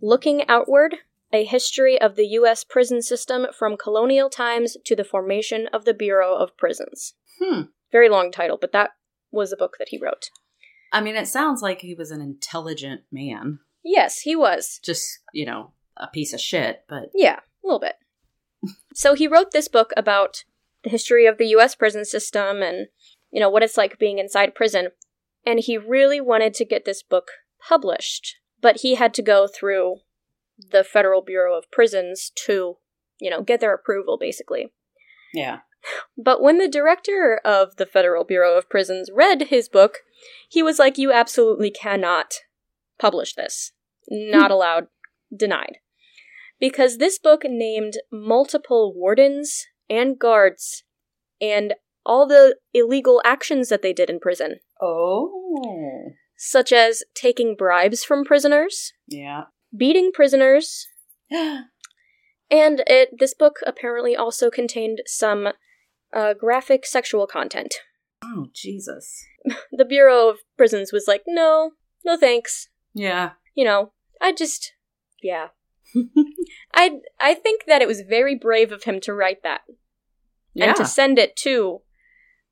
[0.00, 0.96] Looking Outward
[1.32, 2.64] A History of the U.S.
[2.64, 7.14] Prison System from Colonial Times to the Formation of the Bureau of Prisons.
[7.42, 7.62] Hmm.
[7.92, 8.90] Very long title, but that
[9.30, 10.30] was a book that he wrote.
[10.92, 13.60] I mean, it sounds like he was an intelligent man.
[13.84, 14.80] Yes, he was.
[14.84, 17.94] Just, you know, a piece of shit, but Yeah, a little bit.
[18.94, 20.44] so he wrote this book about
[20.82, 22.88] the history of the US prison system and,
[23.30, 24.88] you know, what it's like being inside prison.
[25.44, 27.28] And he really wanted to get this book
[27.66, 29.96] published, but he had to go through
[30.70, 32.76] the Federal Bureau of Prisons to,
[33.18, 34.72] you know, get their approval, basically.
[35.32, 35.60] yeah.
[36.16, 39.98] But when the director of the Federal Bureau of Prisons read his book,
[40.48, 42.34] he was like, You absolutely cannot
[42.98, 43.72] publish this.
[44.08, 44.52] Not hmm.
[44.52, 44.86] allowed.
[45.34, 45.78] Denied.
[46.58, 50.84] Because this book named multiple wardens and guards
[51.40, 51.74] and
[52.04, 56.12] all the illegal actions that they did in prison, Oh.
[56.36, 59.44] such as taking bribes from prisoners, Yeah.
[59.76, 60.86] beating prisoners,
[61.30, 61.66] and
[62.50, 65.48] it this book apparently also contained some
[66.12, 67.74] uh, graphic sexual content.
[68.24, 69.24] oh, Jesus.
[69.72, 71.72] the Bureau of Prisons was like, no,
[72.04, 72.68] no thanks.
[72.94, 73.30] Yeah.
[73.54, 74.72] You know, I just,
[75.22, 75.48] yeah.
[76.74, 79.62] I I think that it was very brave of him to write that
[80.54, 80.68] Yeah.
[80.68, 81.82] and to send it to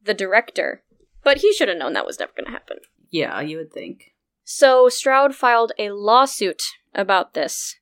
[0.03, 0.83] the director,
[1.25, 2.79] but he should have known that was never going to happen.
[3.11, 4.15] yeah, you would think.
[4.45, 6.63] So Stroud filed a lawsuit
[6.95, 7.77] about this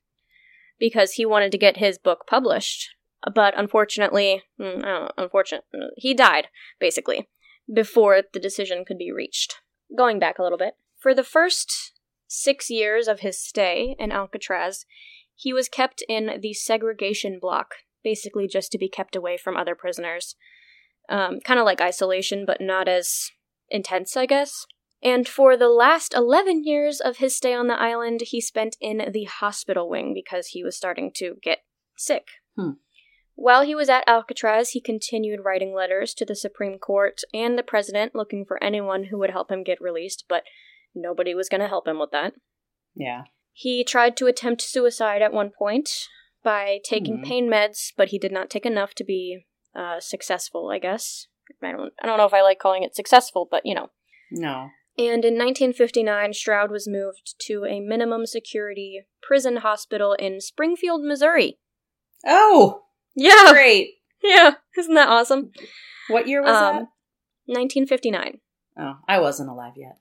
[0.79, 2.89] because he wanted to get his book published,
[3.33, 5.63] but unfortunately, mm, know, unfortunate,
[5.95, 6.47] he died
[6.79, 7.27] basically
[7.73, 9.55] before the decision could be reached.
[9.97, 11.93] Going back a little bit, for the first
[12.27, 14.85] six years of his stay in Alcatraz,
[15.33, 19.75] he was kept in the segregation block, basically just to be kept away from other
[19.75, 20.35] prisoners.
[21.09, 23.29] Um, kind of like isolation, but not as
[23.69, 24.65] intense, I guess.
[25.01, 29.11] And for the last 11 years of his stay on the island, he spent in
[29.13, 31.59] the hospital wing because he was starting to get
[31.97, 32.25] sick.
[32.57, 32.71] Hmm.
[33.35, 37.63] While he was at Alcatraz, he continued writing letters to the Supreme Court and the
[37.63, 40.43] president looking for anyone who would help him get released, but
[40.95, 42.33] nobody was going to help him with that.
[42.95, 43.25] Yeah.
[43.53, 45.91] He tried to attempt suicide at one point
[46.43, 47.23] by taking Hmm.
[47.23, 49.45] pain meds, but he did not take enough to be
[49.77, 51.27] uh, successful, I guess.
[51.63, 53.89] I don't, I don't know if I like calling it successful, but you know.
[54.31, 54.69] No.
[54.97, 61.59] And in 1959, Stroud was moved to a minimum security prison hospital in Springfield, Missouri.
[62.25, 62.81] Oh,
[63.15, 63.91] Yeah, great.
[64.23, 65.51] yeah, isn't that awesome?
[66.09, 66.87] What year was Um,
[67.45, 68.39] 1959.
[68.79, 69.97] Oh, I wasn't alive yet.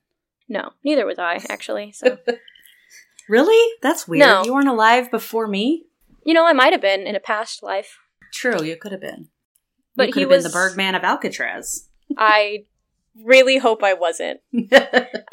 [0.49, 1.93] No, neither was I actually.
[1.93, 2.19] So
[3.29, 3.75] Really?
[3.83, 4.21] That's weird.
[4.21, 4.45] No.
[4.45, 5.85] You weren't alive before me?
[6.25, 7.99] you know, I might have been in a past life.
[8.33, 9.29] True, you could have been.
[9.97, 11.89] But he was- the Birdman of Alcatraz.
[12.17, 12.67] I
[13.25, 14.41] really hope I wasn't.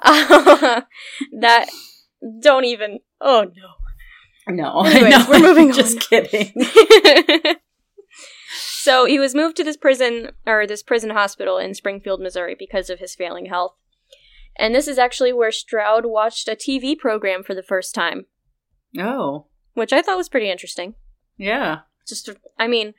[0.06, 0.82] Uh,
[1.40, 1.70] that
[2.42, 3.00] don't even.
[3.22, 3.46] Oh
[4.48, 4.54] no.
[4.54, 4.82] no.
[4.86, 6.52] Anyways, no, we're moving Just kidding.
[8.56, 12.90] so he was moved to this prison or this prison hospital in Springfield, Missouri because
[12.90, 13.76] of his failing health.
[14.58, 18.26] And this is actually where Stroud watched a TV program for the first time,
[19.00, 20.96] Oh, which I thought was pretty interesting.
[21.38, 21.80] yeah.
[22.08, 22.94] Just I mean,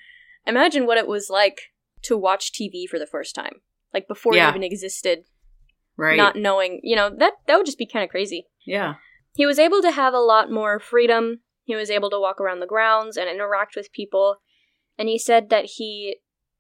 [0.47, 3.61] imagine what it was like to watch TV for the first time.
[3.93, 4.47] Like before Yeah.
[4.49, 5.25] it even existed,
[5.97, 6.17] Right.
[6.17, 8.47] not knowing, you know, that that would just be kind of crazy.
[8.67, 8.95] yeah.
[9.37, 11.41] He was able to have a lot more freedom.
[11.65, 14.37] He was able to walk around the grounds and interact with people.
[14.97, 16.19] And he said that he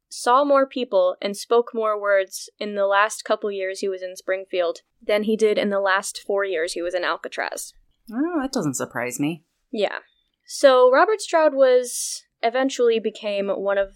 [0.09, 4.17] saw more people and spoke more words in the last couple years he was in
[4.17, 7.73] Springfield than he did in the last four years he was in Alcatraz.
[8.13, 9.45] Oh, that doesn't surprise me.
[9.71, 9.99] Yeah.
[10.47, 13.95] So Robert Stroud was eventually became one of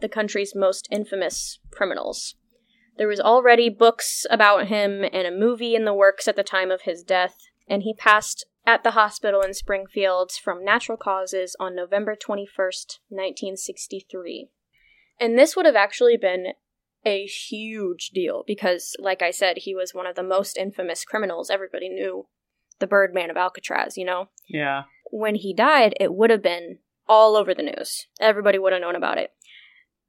[0.00, 2.34] the country's most infamous criminals.
[2.96, 6.70] There was already books about him and a movie in the works at the time
[6.70, 7.36] of his death,
[7.68, 14.48] and he passed at the hospital in Springfield from natural causes on November 21st, 1963.
[15.20, 16.54] And this would have actually been
[17.04, 21.50] a huge deal because, like I said, he was one of the most infamous criminals.
[21.50, 22.26] Everybody knew
[22.78, 24.28] the Birdman of Alcatraz, you know?
[24.48, 24.84] Yeah.
[25.10, 28.06] when he died, it would have been all over the news.
[28.20, 29.30] Everybody would have known about it.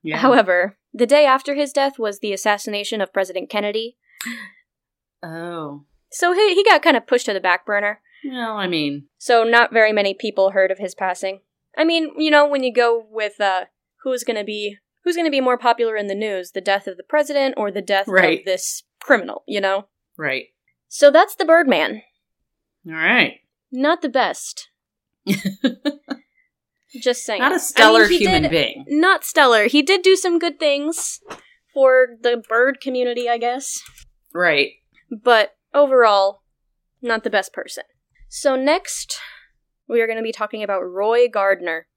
[0.03, 0.17] Yeah.
[0.17, 3.97] However, the day after his death was the assassination of President Kennedy.
[5.23, 5.83] oh.
[6.11, 7.99] So he, he got kind of pushed to the back burner.
[8.23, 11.41] Well, I mean, So not very many people heard of his passing.
[11.77, 13.65] I mean, you know, when you go with uh
[14.03, 16.87] who's going to be who's going to be more popular in the news, the death
[16.87, 18.39] of the president or the death Right.
[18.39, 19.87] of this criminal, you know?
[20.17, 20.45] right.
[20.87, 22.03] So that's the Birdman.
[22.87, 23.39] All right.
[23.71, 24.69] Not the best.
[27.01, 27.41] Just saying.
[27.41, 28.85] Not a mean, stellar he human did- being.
[28.87, 29.65] Not stellar.
[29.67, 31.19] He did do some good things
[31.73, 33.81] for the bird community, I guess.
[34.33, 34.71] Right.
[35.11, 36.41] But overall,
[37.01, 37.83] not the best person.
[38.29, 39.19] So next,
[39.87, 41.87] we are going to be talking about Roy Gardner,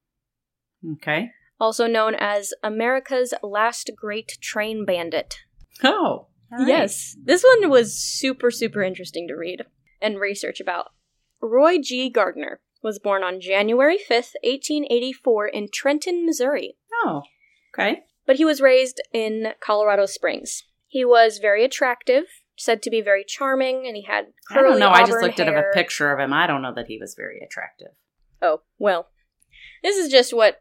[0.95, 1.31] Okay.
[1.61, 5.39] also known as America's last great train bandit.
[5.83, 6.29] Oh.
[6.51, 6.67] right.
[6.69, 9.63] Yes, this one was super, super interesting to read
[10.01, 10.89] and research about.
[11.41, 12.11] Roy G.
[12.11, 17.23] Gardner was born on January 5th, 1884, in Trenton, Missouri, Oh.
[17.75, 18.03] Okay.
[18.27, 20.65] but he was raised in Colorado Springs.
[20.87, 22.25] He was very attractive,
[22.57, 24.91] said to be very charming, and he had curly I don't know.
[24.91, 26.33] I just looked at a picture of him.
[26.33, 27.93] I don't know that he was very attractive.
[28.41, 29.09] Oh, well.
[29.83, 30.61] This is just what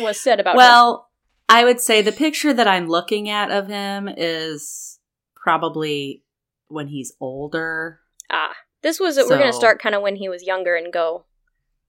[0.00, 0.58] was said about him.
[0.58, 1.08] Well,
[1.48, 4.98] I would say the picture that I'm looking at of him is
[5.34, 6.22] probably
[6.68, 8.00] when he's older.
[8.30, 11.24] Ah, this was, we're going to start kind of when he was younger and go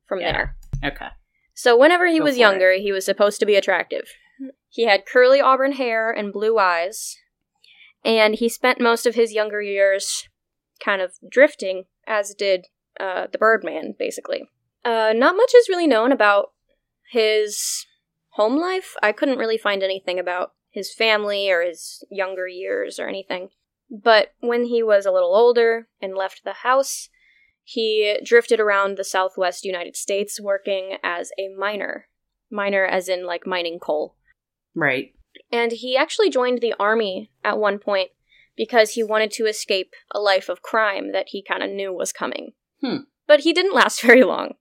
[0.08, 0.32] from Yeah.
[0.32, 0.56] there.
[0.92, 1.08] Okay.
[1.54, 4.08] So whenever he Go was younger, he was supposed to be attractive.
[4.70, 7.18] He had curly auburn hair and blue eyes,
[8.06, 10.30] and he spent most of his younger years
[10.84, 12.68] kind of drifting, as did
[13.00, 14.44] uh, the Birdman, basically.
[14.86, 16.52] Uh, not much is really known about
[17.12, 17.86] his
[18.32, 18.96] home life.
[19.02, 23.50] I couldn't really find anything about his family or his younger years or anything.
[23.90, 27.10] But when he was a little older and left the house,
[27.70, 32.08] he drifted around the southwest United States working as a miner.
[32.50, 34.16] Miner, as in like mining coal.
[34.74, 35.14] Right.
[35.52, 38.12] And he actually joined the army at one point
[38.56, 42.14] because he wanted to escape a life of crime that he kind of knew was
[42.14, 42.54] coming.
[42.82, 43.00] Hmm.
[43.28, 44.54] But he didn't last very long.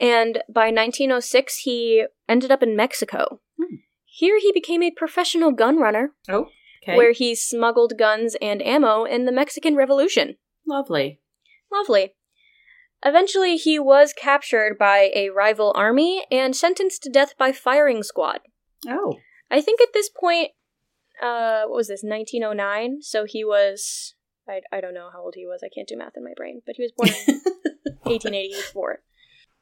[0.00, 3.40] And by 1906, he ended up in Mexico.
[3.56, 3.76] Hmm.
[4.04, 6.48] Here he became a professional gun runner, Oh.
[6.82, 6.96] Okay.
[6.96, 10.36] where he smuggled guns and ammo in the Mexican Revolution.
[10.66, 11.20] Lovely.
[11.72, 12.14] Lovely.
[13.04, 18.40] Eventually, he was captured by a rival army and sentenced to death by firing squad.
[18.88, 19.16] Oh.
[19.50, 20.50] I think at this point,
[21.22, 23.02] uh, what was this, 1909?
[23.02, 24.14] So he was,
[24.48, 25.62] I, I don't know how old he was.
[25.64, 27.34] I can't do math in my brain, but he was born in
[28.02, 29.00] 1884.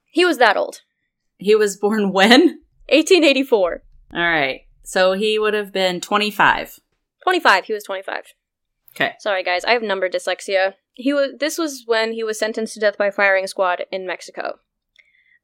[0.06, 0.80] He was that old.
[1.36, 2.60] he was born when?
[2.88, 3.82] 1884.
[4.14, 4.60] All right.
[4.82, 6.78] So he would have been 25.
[7.22, 7.64] 25.
[7.66, 8.22] He was 25.
[8.94, 9.12] Okay.
[9.18, 9.64] Sorry, guys.
[9.64, 10.74] I have number dyslexia.
[10.98, 11.32] He was.
[11.38, 14.60] This was when he was sentenced to death by firing squad in Mexico.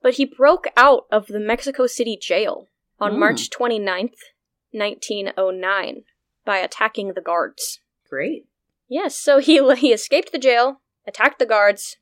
[0.02, 3.20] But he broke out of the Mexico City jail on Hmm.
[3.20, 4.16] March 29th,
[4.72, 6.04] 1909,
[6.44, 7.80] by attacking the guards.
[8.08, 8.46] Great.
[8.88, 11.96] Yes, so he he escaped the jail, attacked the guards,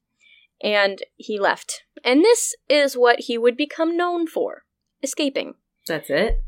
[0.63, 1.83] and he left.
[2.05, 4.63] And this is what he would become known for:
[5.03, 5.55] escaping.
[5.87, 6.43] That's it?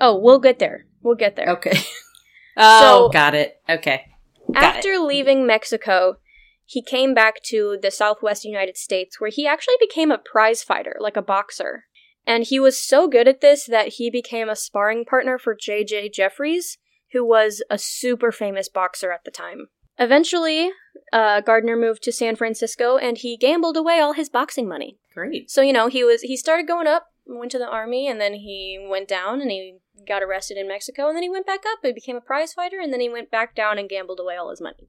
[0.00, 0.86] Oh, we'll get there.
[1.02, 1.48] We'll get there.
[1.48, 1.78] Okay.
[2.56, 3.60] oh, So- got it.
[3.68, 4.04] Okay.
[4.52, 6.16] Got After leaving Mexico,
[6.64, 10.96] he came back to the southwest United States where he actually became a prize fighter,
[11.00, 11.84] like a boxer.
[12.26, 16.10] And he was so good at this that he became a sparring partner for J.J.
[16.10, 16.78] Jeffries,
[17.12, 19.68] who was a super famous boxer at the time.
[19.98, 20.70] Eventually,
[21.12, 24.98] uh, Gardner moved to San Francisco and he gambled away all his boxing money.
[25.12, 25.50] Great.
[25.50, 28.34] So, you know, he was he started going up, went to the army, and then
[28.34, 31.80] he went down and he got arrested in Mexico, and then he went back up,
[31.84, 34.50] and became a prize fighter, and then he went back down and gambled away all
[34.50, 34.88] his money.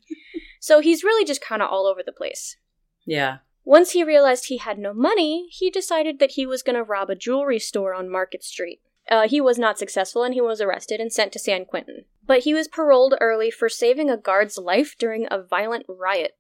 [0.60, 2.58] so he's really just kind of all over the place.
[3.06, 3.38] Yeah.
[3.66, 7.10] Once he realized he had no money, he decided that he was going to rob
[7.10, 8.82] a jewelry store on Market Street.
[9.10, 12.06] Uh, he was not successful and he was arrested and sent to San Quentin.
[12.26, 16.36] But he was paroled early for saving a guard's life during a violent riot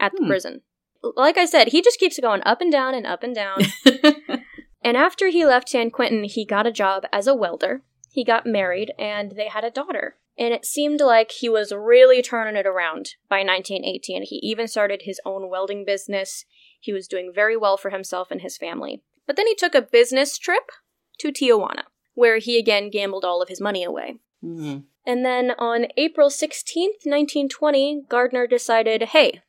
[0.00, 0.26] at the Hmm.
[0.28, 0.62] prison.
[1.02, 3.58] Like I said, he just keeps going up and down and up and down.
[4.82, 7.82] and after he left San Quentin, he got a job as a welder.
[8.10, 10.16] He got married and they had a daughter.
[10.42, 14.24] And it seemed like he was really turning it around by 1918.
[14.24, 16.44] He even started his own welding business.
[16.80, 19.04] He was doing very well for himself and his family.
[19.24, 20.72] But then he took a business trip
[21.18, 24.16] to Tijuana, where he again gambled all of his money away.
[24.42, 24.86] Mhm.
[25.06, 29.42] And then on April 16th, 1920, Gardner decided, hey,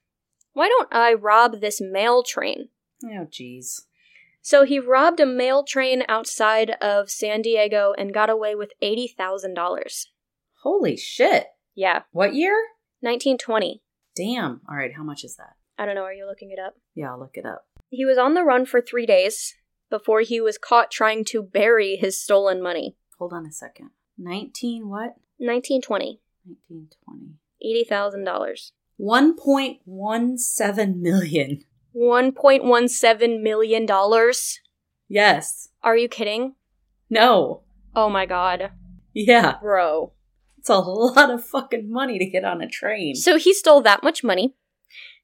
[0.52, 2.70] why don't I rob this mail train?
[3.04, 3.88] Oh, jeez.
[4.44, 10.10] So he robbed a mail train outside of San Diego and got away with $80,000.
[10.64, 11.48] Holy shit.
[11.76, 12.54] Yeah, What year?
[13.02, 13.82] 1920.
[14.16, 14.62] Damn.
[14.70, 14.94] All right.
[14.96, 15.56] How much is that?
[15.78, 16.76] I don't know, are you looking it up?
[16.96, 17.66] Yeah, I'll look it up.
[17.90, 19.56] He was on the run for three days
[19.90, 22.96] before he was caught trying to bury his stolen money.
[23.20, 23.90] Hold on a second.
[24.18, 25.16] 19 what?
[25.38, 26.22] 1920.
[26.46, 27.34] 1920.
[27.92, 28.72] $80,000.
[29.02, 31.64] 1.17 million.
[31.94, 33.88] $1.17 million?
[35.10, 35.70] Yes.
[35.84, 36.56] Are you kidding?
[37.10, 37.64] No.
[37.94, 38.72] Oh my god.
[39.14, 39.56] Yeah.
[39.62, 40.14] Bro.
[40.64, 43.16] It's a lot of fucking money to get on a train.
[43.16, 44.56] So he stole that much money,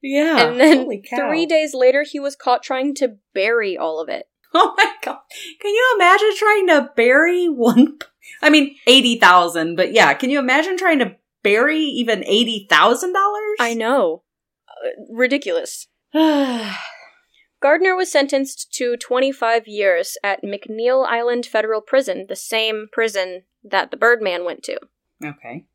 [0.02, 0.36] yeah.
[0.38, 0.86] and then
[1.16, 4.26] three days later, he was caught trying to bury all of it.
[4.52, 5.20] Oh my god.
[5.60, 8.00] Can you imagine trying to bury one
[8.42, 13.12] I mean 80,000, but yeah, can you imagine trying to bury even $80,000?
[13.60, 14.24] I know.
[14.68, 15.86] Uh, ridiculous.
[16.12, 23.90] Gardner was sentenced to 25 years at McNeil Island Federal Prison, the same prison that
[23.90, 24.78] the Birdman went to.
[25.24, 25.66] Okay.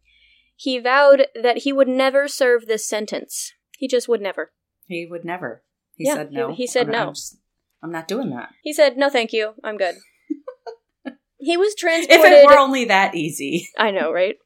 [0.55, 3.53] He vowed that he would never serve this sentence.
[3.77, 4.51] He just would never.
[4.87, 5.63] He would never.
[5.95, 6.53] He Yeah, said no.
[6.53, 7.07] he said I'm, no.
[7.07, 7.37] I'm, just-
[7.83, 8.49] I'm not doing that.
[8.63, 9.53] He said, "No, thank you.
[9.63, 9.95] I'm good."
[11.37, 12.21] he was transported.
[12.25, 13.69] If it were only that easy.
[13.77, 14.37] I know, right?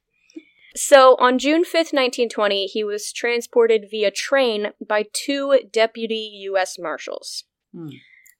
[0.75, 6.77] So, on June 5th, 1920, he was transported via train by two deputy U.S.
[6.79, 7.45] Marshals.
[7.73, 7.89] Hmm.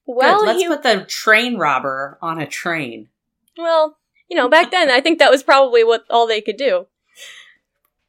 [0.05, 0.47] Well, Good.
[0.47, 3.09] Let's he, put the train robber on a train.
[3.57, 3.97] well,
[4.29, 6.87] you know, back then, I think that was probably what all they could do.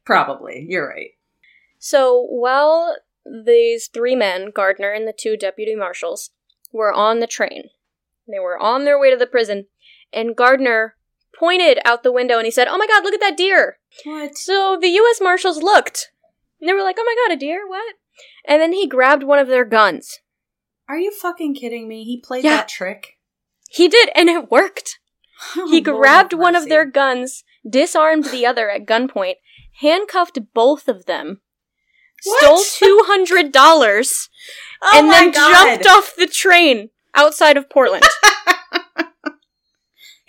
[0.05, 0.65] Probably.
[0.67, 1.11] You're right.
[1.79, 2.95] So, while
[3.25, 6.31] these three men, Gardner and the two deputy marshals,
[6.71, 7.69] were on the train,
[8.27, 9.65] they were on their way to the prison,
[10.13, 10.95] and Gardner
[11.37, 13.79] pointed out the window and he said, Oh my god, look at that deer!
[14.03, 14.37] What?
[14.37, 15.19] So the U.S.
[15.21, 16.11] Marshals looked.
[16.59, 17.67] And they were like, oh my god, a deer?
[17.67, 17.95] What?
[18.45, 20.19] And then he grabbed one of their guns.
[20.87, 22.03] Are you fucking kidding me?
[22.03, 22.57] He played Yeah.
[22.57, 23.17] that trick.
[23.69, 24.99] He did, and it worked.
[25.57, 29.35] Oh, He Lord grabbed one of their guns, disarmed the other at gunpoint,
[29.79, 31.41] handcuffed both of them,
[32.23, 32.59] What?
[32.65, 33.51] stole $200,
[34.83, 35.51] Oh and then God.
[35.51, 38.03] jumped off the train outside of Portland.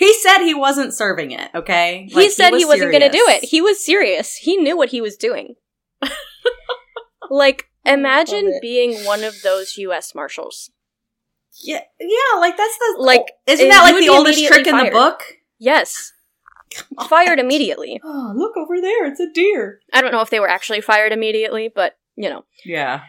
[0.02, 2.08] He said he wasn't serving it, okay?
[2.10, 3.44] he said he, was wasn't going to do it.
[3.44, 4.34] He was serious.
[4.34, 5.54] He knew what he was doing.
[7.30, 10.12] like, oh, imagine being one of those U.S.
[10.12, 10.70] Marshals.
[11.60, 14.90] Yeah, yeah, like that's the Like, isn't that like the oldest immediately trick in the
[14.90, 15.22] book?
[15.58, 16.12] Yes.
[17.08, 18.00] Fired immediately.
[18.04, 19.80] Oh, look over there, it's a deer.
[19.92, 22.44] I don't know if they were actually fired immediately, but, you know.
[22.64, 23.02] Yeah.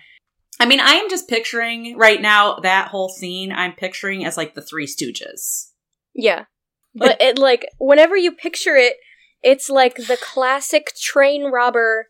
[0.60, 3.52] I mean, I am just picturing right now that whole scene.
[3.52, 5.70] I'm picturing as like the Three Stooges.
[6.14, 6.46] Yeah.
[6.94, 8.96] But it, like, whenever you picture it,
[9.41, 12.08] it's like the classic train robber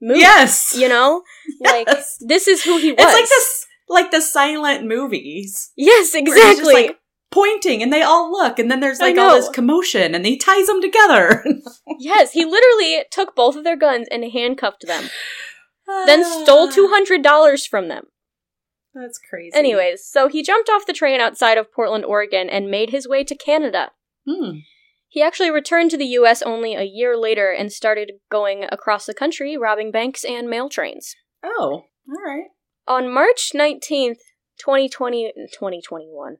[0.00, 0.20] movie.
[0.20, 1.22] Yes, You know?
[1.60, 2.16] Like, Yes.
[2.20, 3.00] this is who he was.
[3.00, 5.72] It's like this, like the silent movies.
[5.76, 6.74] Yes, where he's just, exactly.
[6.74, 6.98] like,
[7.32, 10.66] pointing, and they all look, and then there's like all this commotion, and he ties
[10.66, 11.44] them together.
[11.98, 15.08] yes, he literally took both of their guns and handcuffed them,
[16.06, 18.04] then stole $200 from them.
[18.94, 19.56] That's crazy.
[19.56, 23.24] Anyways, so he jumped off the train outside of Portland, Oregon, and made his way
[23.24, 23.90] to Canada.
[24.28, 24.58] Hmm.
[25.08, 29.14] He actually returned to the US only a year later and started going across the
[29.14, 31.16] country robbing banks and mail trains.
[31.42, 32.46] Oh, all right.
[32.86, 34.18] On March 19th,
[34.58, 36.36] 2020 2021.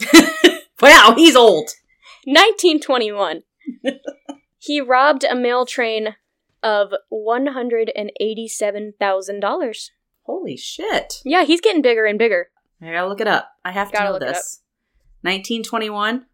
[0.80, 1.70] wow, he's old.
[2.24, 3.42] 1921.
[4.58, 6.14] he robbed a mail train
[6.62, 9.90] of $187,000.
[10.22, 11.20] Holy shit!
[11.24, 12.50] Yeah, he's getting bigger and bigger.
[12.80, 13.50] I gotta look it up.
[13.64, 14.62] I have to Gotta know this.
[15.22, 16.26] 1921.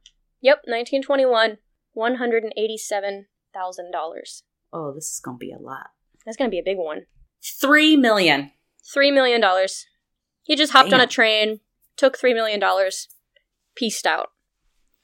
[0.43, 1.57] Yep, 1921,
[1.97, 4.43] $187,000.
[4.73, 5.91] Oh, this is gonna be a lot.
[6.25, 7.07] That's to be a big one.
[7.43, 8.53] Three million.
[8.95, 9.43] $3 million.
[10.43, 11.61] He just hopped on a train,
[11.97, 12.61] took $3 million,
[13.75, 14.29] pieced out.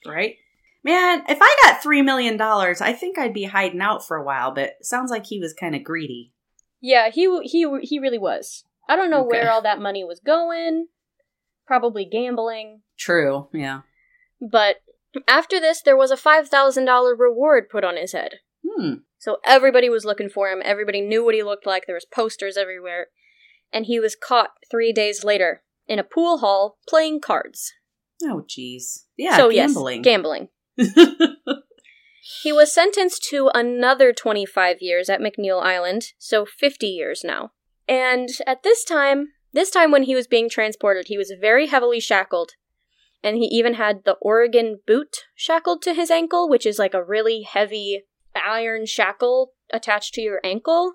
[0.06, 0.36] right?
[0.84, 4.24] Man, if I got three million dollars, I think I'd be hiding out for a
[4.24, 4.52] while.
[4.52, 6.32] But sounds like he was kind of greedy.
[6.80, 8.64] Yeah, he he he really was.
[8.88, 9.38] I don't know Okay.
[9.38, 10.88] where all that money was going.
[11.68, 12.80] Probably gambling.
[12.98, 13.46] True.
[13.52, 13.82] Yeah.
[14.40, 14.82] But
[15.28, 18.40] after this, there was a $5,000 reward put on his head.
[18.68, 18.94] Hmm.
[19.18, 20.60] So everybody was looking for him.
[20.64, 21.84] Everybody knew what he looked like.
[21.86, 23.06] There was posters everywhere.
[23.72, 27.72] And he was caught three days later in a pool hall playing cards.
[28.24, 29.04] Oh, jeez.
[29.16, 29.36] Yeah.
[29.36, 30.04] so gambling.
[30.04, 30.48] yes, gambling.
[32.42, 37.50] He was sentenced to another 25 years at McNeil Island, so 50 years now.
[37.88, 41.98] And at this time, this time when he was being transported, he was very heavily
[41.98, 42.52] shackled.
[43.24, 47.02] And he even had the Oregon boot shackled to his ankle, which is like a
[47.02, 48.04] really heavy
[48.34, 50.94] iron shackle attached to your ankle.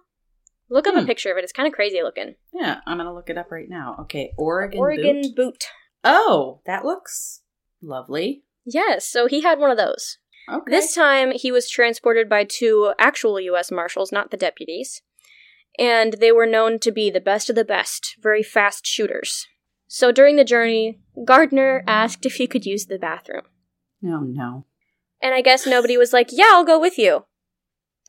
[0.70, 1.06] Look up a Hmm.
[1.08, 1.44] picture of it.
[1.44, 2.36] It's kind of crazy looking.
[2.54, 3.96] yeah, I'm gonna look it up right now.
[4.02, 4.80] Okay, Oregon.
[4.80, 5.36] Oregon boot.
[5.36, 5.64] boot.
[6.04, 7.42] Oh, that looks
[7.82, 8.44] lovely.
[8.66, 10.18] Yes, so he had one of those.
[10.50, 10.70] Okay.
[10.72, 13.72] This time, he was transported by two actual U.S.
[13.72, 15.02] Marshals, not the deputies.
[15.80, 19.46] And they were known to be the best of the best, very fast shooters.
[19.88, 23.44] So during the journey, Gardner asked if he could use the bathroom.
[24.02, 24.66] No, no.
[25.22, 27.26] And I guess nobody was like, yeah, I'll go with you.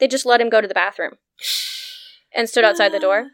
[0.01, 1.19] They just let him go to the bathroom
[2.35, 3.29] and stood outside the door.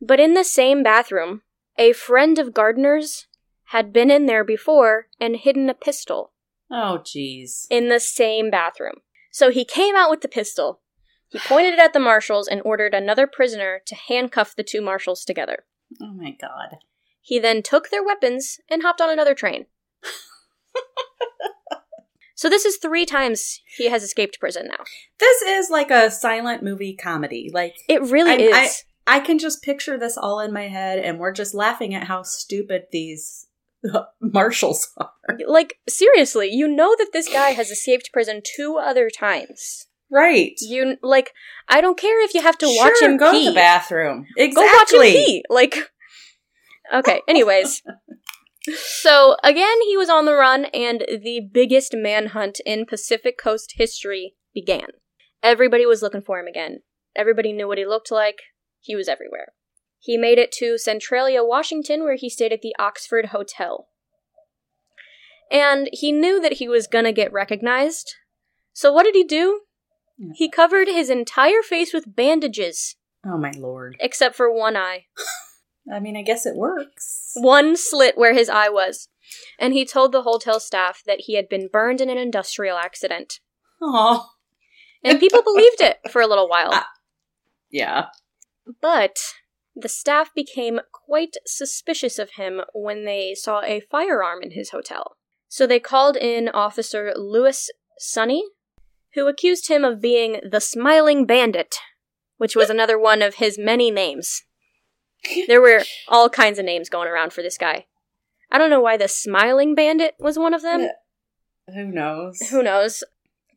[0.00, 1.42] But in the same bathroom,
[1.78, 3.26] a friend of Gardner's
[3.66, 6.32] had been in there before and hidden a pistol.
[6.70, 7.66] Oh, jeez.
[7.70, 8.96] in the same bathroom.
[9.30, 10.80] So he came out with the pistol.
[11.28, 15.24] He pointed it at the marshals and ordered another prisoner to handcuff the two marshals
[15.24, 15.64] together.
[16.00, 16.76] Oh my god.
[17.20, 19.66] He then took their weapons and hopped on another train.
[22.42, 24.82] so this is three times he has escaped prison now.
[25.20, 27.48] This is like a silent movie comedy.
[27.54, 28.82] Like It really I- is.
[29.06, 32.22] I can just picture this all in my head, and we're just laughing at how
[32.24, 33.46] stupid these
[34.20, 35.12] marshals are.
[35.46, 39.86] like seriously, you know that this guy has escaped prison two other times.
[40.10, 40.54] Right.
[40.60, 41.30] You like
[41.68, 43.44] I don't care if you have to watch him go pee.
[43.44, 44.26] to the bathroom.
[44.36, 44.66] Exactly.
[44.66, 45.44] Go watch him pee.
[45.48, 45.76] Like
[46.92, 47.82] Okay, anyways.
[48.74, 54.34] so again he was on the run and the biggest manhunt in Pacific Coast history
[54.54, 54.88] began.
[55.42, 56.80] Everybody was looking for him again.
[57.16, 58.38] Everybody knew what he looked like.
[58.80, 59.48] He was everywhere.
[59.98, 63.88] He made it to Centralia, Washington, where he stayed at the Oxford Hotel.
[65.50, 68.14] And he knew that he was gonna get recognized.
[68.72, 69.60] So what did he do?
[70.34, 72.96] He covered his entire face with bandages,
[73.26, 73.96] Oh my lord.
[74.00, 75.06] except for one eye.
[75.90, 77.32] I mean, I guess it works.
[77.34, 79.08] One slit where his eye was.
[79.58, 83.40] And he told the hotel staff that he had been burned in an industrial accident.
[83.80, 84.30] Oh,
[85.02, 86.70] And people believed it for a little while.
[86.72, 86.86] Ah.
[87.70, 88.06] yeah.
[88.80, 89.18] But
[89.74, 95.16] the staff became quite suspicious of him when they saw a firearm in his hotel.
[95.48, 98.44] So they called in Officer Louis Sunny,
[99.14, 101.74] who accused him of being the Smiling Bandit,
[102.36, 104.42] which was another one of his many names.
[105.46, 107.86] There were all kinds of names going around for this guy.
[108.50, 110.88] I don't know why the Smiling Bandit was one of them.
[111.72, 112.40] Who knows?
[112.50, 113.02] Who knows?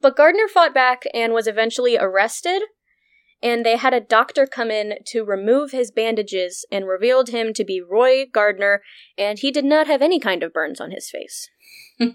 [0.02, 2.62] But Gardner fought back and was eventually arrested,
[3.42, 7.66] and they had a doctor come in to remove his bandages and revealed him to
[7.66, 8.82] be Roy Gardner,
[9.18, 11.50] and he did not have any kind of burns on his face.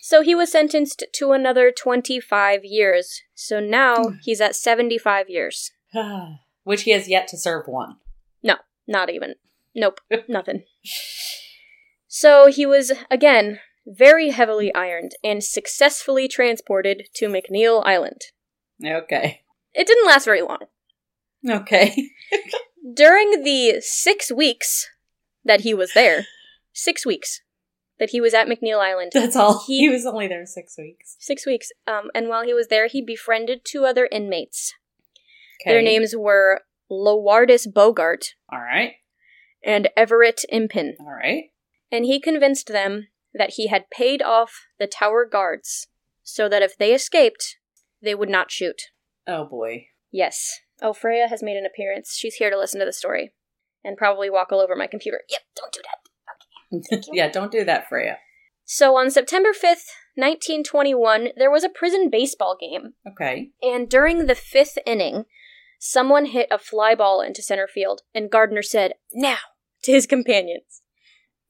[0.00, 3.20] So he was sentenced to another 25 years.
[3.34, 4.14] So now hmm.
[4.22, 5.72] he's at 75 years.
[6.68, 7.96] Which he has yet to serve one.
[8.42, 8.56] No,
[8.86, 9.36] not even.
[9.74, 10.64] Nope, nothing.
[12.06, 18.20] So he was, again, very heavily ironed and successfully transported to McNeil Island.
[18.84, 19.40] Okay.
[19.72, 20.58] It didn't last very long.
[21.48, 22.10] Okay.
[22.94, 24.88] During the six weeks
[25.46, 26.26] that he was there,
[26.74, 27.40] six weeks
[27.98, 29.64] that he was at McNeil Island, That's all.
[29.66, 31.16] He- He, was only there six weeks.
[31.18, 34.74] six weeks, um, and while he was there, he befriended two other inmates.
[35.60, 35.72] Okay.
[35.72, 38.92] Their names were Lowardus Bogart All right.
[39.64, 41.50] and Everett Impin, All right.
[41.90, 45.88] and he convinced them that he had paid off the tower guards
[46.22, 47.56] so that if they escaped,
[48.02, 48.82] they would not shoot.
[49.26, 49.86] Oh boy.
[50.10, 50.60] Yes.
[50.80, 52.14] Oh, Freya has made an appearance.
[52.16, 53.32] She's here to listen to the story.
[53.84, 55.20] And probably walk all over my computer.
[55.30, 57.08] Yep, don't do that.
[57.12, 58.18] yeah, don't do that, Freya.
[58.64, 59.86] So on September 5th,
[60.16, 62.94] 1921, there was a prison baseball game.
[63.08, 63.50] Okay.
[63.62, 65.24] And during the fifth inning,
[65.78, 69.38] someone hit a fly ball into center field, and Gardner said, Now!
[69.84, 70.82] to his companions.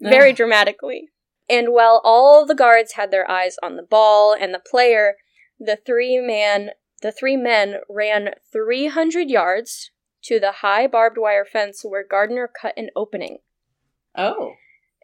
[0.00, 1.08] Very dramatically.
[1.48, 5.14] And while all the guards had their eyes on the ball and the player,
[5.58, 6.70] the three man
[7.00, 9.92] the three men ran 300 yards
[10.24, 13.38] to the high barbed wire fence where Gardner cut an opening.
[14.16, 14.54] Oh.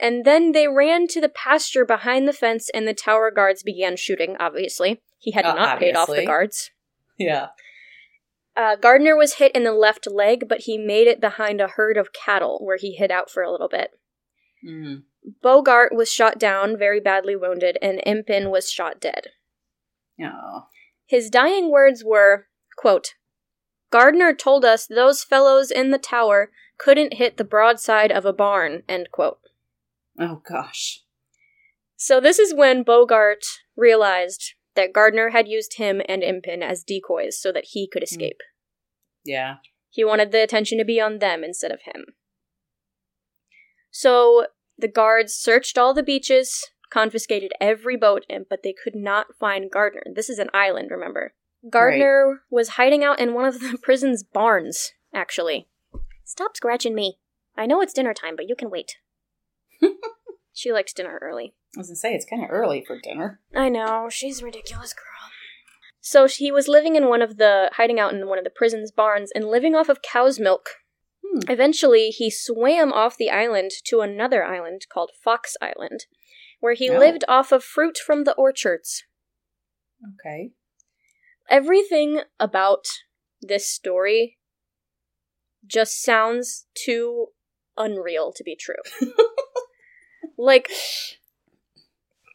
[0.00, 3.96] And then they ran to the pasture behind the fence and the tower guards began
[3.96, 5.02] shooting, obviously.
[5.18, 6.72] He had Uh, not paid off the guards.
[7.16, 7.48] Yeah.
[8.56, 11.96] Uh, Gardner was hit in the left leg, but he made it behind a herd
[11.96, 13.90] of cattle where he hid out for a little bit.
[14.66, 15.02] Mm.
[15.42, 19.28] Bogart was shot down, very badly wounded, and Impin was shot dead.
[20.22, 20.66] Oh.
[21.06, 22.46] His dying words were,
[22.76, 23.14] quote,
[23.90, 28.82] Gardner told us those fellows in the tower couldn't hit the broadside of a barn,
[28.88, 29.38] end quote.
[30.18, 31.02] Oh gosh.
[31.96, 33.44] So this is when Bogart
[33.76, 38.12] realized that Gardner had used him and Impin as decoys so that he could hmm.
[38.14, 38.40] escape.
[39.24, 39.56] Yeah.
[39.90, 42.04] He wanted the attention to be on them instead of him.
[43.90, 44.46] So
[44.76, 49.70] the guards searched all the beaches, confiscated every boat, and but they could not find
[49.70, 50.02] Gardner.
[50.12, 51.34] This is an island, remember?
[51.70, 55.68] Gardner was hiding out in one of the prison's barns, actually.
[56.24, 57.18] Stop scratching me.
[57.56, 58.96] I know it's dinner time, but you can wait.
[60.54, 61.54] she likes dinner early.
[61.76, 63.40] I was gonna say it's kind of early for dinner.
[63.54, 65.04] I know, she's a ridiculous girl.
[66.00, 68.90] So he was living in one of the hiding out in one of the prison's
[68.92, 70.68] barns and living off of cow's milk.
[71.26, 71.40] Hmm.
[71.50, 76.04] Eventually, he swam off the island to another island called Fox Island,
[76.60, 76.98] where he Oh.
[76.98, 79.04] lived off of fruit from the orchards.
[80.20, 80.52] Okay.
[81.48, 82.84] Everything about
[83.40, 84.38] this story
[85.66, 87.28] just sounds too
[87.78, 88.74] unreal to be true.
[90.36, 90.70] like,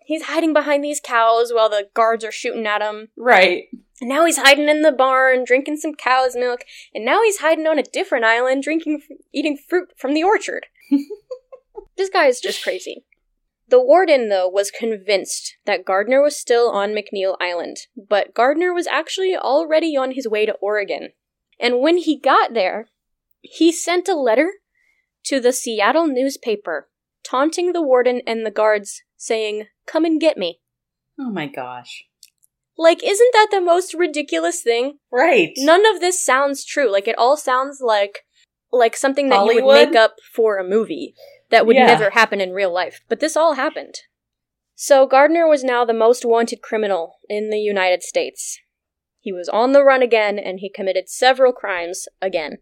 [0.05, 3.09] he's hiding behind these cows while the guards are shooting at him.
[3.17, 3.65] Right.
[4.01, 6.61] And now he's hiding in the barn, drinking some cow's milk,
[6.93, 9.01] and now he's hiding on a different island, drinking,
[9.33, 10.67] eating fruit from the orchard.
[11.97, 13.03] this guy is just crazy.
[13.67, 18.87] The warden, though, was convinced that Gardner was still on McNeil Island, but Gardner was
[18.87, 21.09] actually already on his way to Oregon.
[21.59, 22.87] And when he got there,
[23.41, 24.53] he sent a letter
[25.25, 26.89] to the Seattle newspaper,
[27.23, 30.59] taunting the warden and the guards, saying, Come and get me.
[31.19, 32.05] Oh my gosh.
[32.77, 34.99] Like, isn't that the most ridiculous thing?
[35.11, 35.51] Right.
[35.57, 36.89] None of this sounds true.
[36.91, 38.19] Like, it all sounds like
[38.71, 41.15] like something that you would make up for a movie
[41.49, 41.87] that would Yeah.
[41.87, 43.01] never happen in real life.
[43.09, 43.95] But this all happened.
[44.75, 48.59] So Gardner was now the most wanted criminal in the United States.
[49.19, 52.59] He was on the run again and he committed several crimes again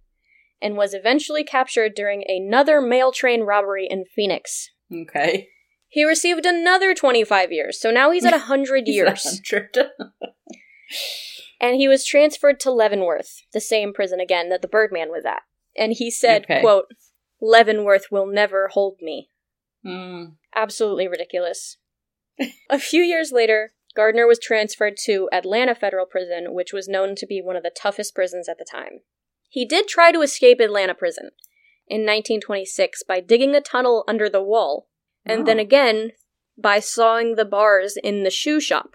[0.61, 4.69] and was eventually captured during another mail train robbery in Phoenix.
[4.93, 5.49] Okay.
[5.89, 9.41] He received another 25 years, so now he's at 100 years.
[9.49, 9.77] 100.
[11.61, 15.41] and he was transferred to Leavenworth, the same prison again that the Birdman was at.
[15.77, 16.61] And he said, Okay.
[16.61, 16.85] quote,
[17.41, 19.29] Leavenworth will never hold me.
[19.85, 20.33] Mm.
[20.55, 21.77] Absolutely ridiculous.
[22.69, 27.25] a few years later, Gardner was transferred to Atlanta Federal Prison, which was known to
[27.25, 29.01] be one of the toughest prisons at the time.
[29.47, 31.31] He did try to escape Atlanta Prison
[31.87, 34.89] in 1926 by digging a tunnel under the wall,
[35.25, 35.61] and then Oh.
[35.61, 36.11] again
[36.57, 38.91] by sawing the bars in the shoe shop,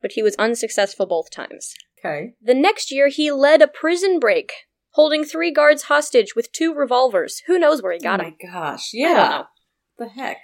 [0.00, 1.74] but he was unsuccessful both times.
[1.98, 2.34] Okay.
[2.40, 4.52] The next year, he led a prison break,
[4.92, 7.42] holding three guards hostage with two revolvers.
[7.46, 8.36] Who knows where he got oh them?
[8.40, 8.90] my gosh.
[8.94, 9.28] I don't Yeah.
[9.28, 9.44] know.
[9.98, 10.38] The heck.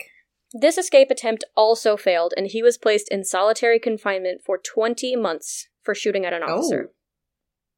[0.53, 5.69] This escape attempt also failed, and he was placed in solitary confinement for 20 months
[5.83, 6.59] for shooting at an oh.
[6.59, 6.91] officer.
[6.91, 6.95] Oh,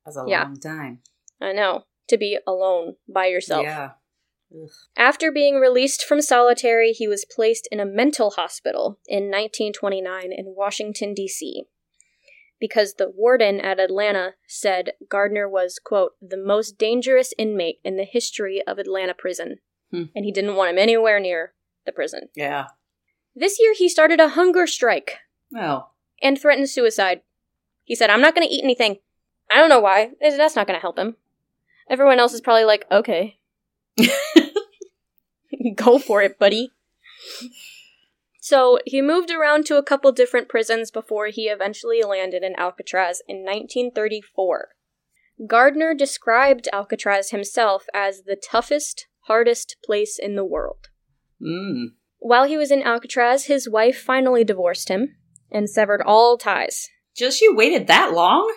[0.04, 0.42] That's a Yeah.
[0.44, 1.02] long time.
[1.40, 1.84] I know.
[2.08, 3.64] To be alone by yourself.
[3.64, 3.90] Yeah.
[4.50, 4.70] Ugh.
[4.96, 10.54] After being released from solitary, he was placed in a mental hospital in 1929 in
[10.56, 11.64] Washington, D.C.
[12.58, 18.04] Because the warden at Atlanta said Gardner was, quote, the most dangerous inmate in the
[18.04, 19.58] history of Atlanta prison,
[19.90, 20.04] Hmm.
[20.14, 21.52] and he didn't want him anywhere near
[21.86, 22.30] the prison.
[22.34, 22.66] Yeah.
[23.36, 25.18] This year, he started a hunger strike
[25.56, 25.90] Oh.
[26.22, 27.20] and threatened suicide.
[27.84, 28.98] He said, I'm not going to eat anything.
[29.50, 30.12] I don't know why.
[30.20, 31.16] That's not going to help him.
[31.90, 33.38] Everyone else is probably like, okay.
[35.74, 36.72] Go for it, buddy.
[38.40, 43.20] So he moved around to a couple different prisons before he eventually landed in Alcatraz
[43.28, 44.68] in 1934.
[45.46, 50.88] Gardner described Alcatraz himself as the toughest, hardest place in the world.
[51.42, 51.88] Mm.
[52.18, 55.16] While he was in Alcatraz, his wife finally divorced him
[55.50, 56.88] and severed all ties.
[57.16, 58.52] Just you waited that long?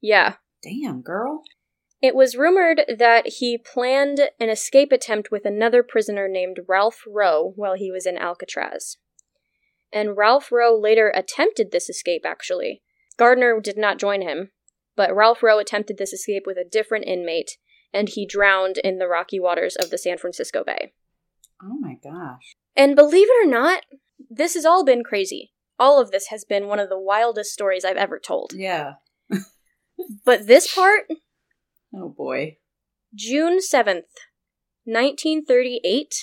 [0.00, 0.34] Yeah.
[0.62, 1.42] Damn, girl.
[2.02, 7.52] It was rumored that he planned an escape attempt with another prisoner named Ralph Roe
[7.54, 8.96] while he was in Alcatraz.
[9.92, 12.82] And Ralph Roe later attempted this escape, actually.
[13.16, 14.50] Gardner did not join him,
[14.96, 17.56] but Ralph Roe attempted this escape with a different inmate,
[17.92, 20.92] and he drowned in the rocky waters of the San Francisco Bay.
[21.62, 22.56] Oh my gosh.
[22.74, 23.84] And believe it or not,
[24.28, 25.52] this has all been crazy.
[25.78, 28.52] All of this has been one of the wildest stories I've ever told.
[28.54, 28.94] Yeah.
[30.24, 31.04] But this part,
[31.94, 32.58] Oh boy.
[33.14, 34.08] June 7th,
[34.84, 36.14] 1938,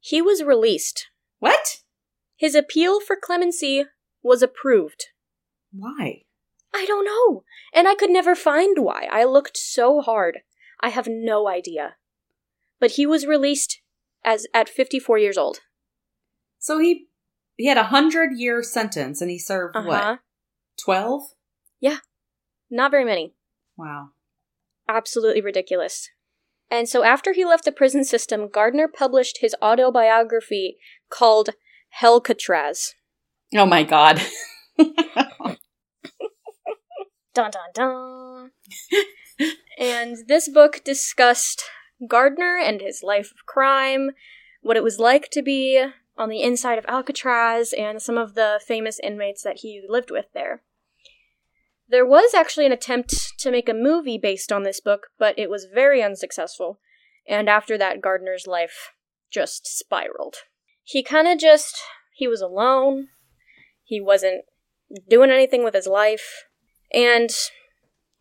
[0.00, 1.06] he was released.
[1.38, 1.78] What?
[2.36, 3.84] His appeal for clemency
[4.22, 5.06] was approved.
[5.72, 6.22] Why?
[6.74, 7.44] I don't know.
[7.72, 9.08] And I could never find why.
[9.10, 10.40] I looked so hard.
[10.80, 11.96] I have no idea.
[12.80, 13.80] But he was released
[14.24, 15.60] as at 54 years old.
[16.58, 17.06] So he
[17.54, 19.88] he had a hundred year sentence and he served Uh-huh.
[19.88, 20.18] what?
[20.84, 21.22] Twelve?
[21.80, 21.98] Yeah.
[22.68, 23.34] Not very many.
[23.76, 24.10] Wow.
[24.88, 26.08] Absolutely ridiculous.
[26.70, 30.78] And so after he left the prison system, Gardner published his autobiography
[31.10, 31.50] called
[32.00, 32.94] Hellcatraz.
[33.54, 34.20] Oh my god.
[37.36, 38.50] Dun dun dun.
[39.78, 41.62] and this book discussed
[42.08, 44.12] Gardner and his life of crime,
[44.62, 45.84] what it was like to be
[46.16, 50.32] on the inside of Alcatraz, and some of the famous inmates that he lived with
[50.32, 50.62] there.
[51.88, 55.48] There was actually an attempt to make a movie based on this book, but it
[55.48, 56.80] was very unsuccessful,
[57.28, 58.92] and after that, Gardner's life
[59.30, 60.36] just spiraled.
[60.82, 61.76] He kind of just.
[62.12, 63.08] he was alone,
[63.84, 64.44] he wasn't
[65.08, 66.44] doing anything with his life,
[66.92, 67.30] and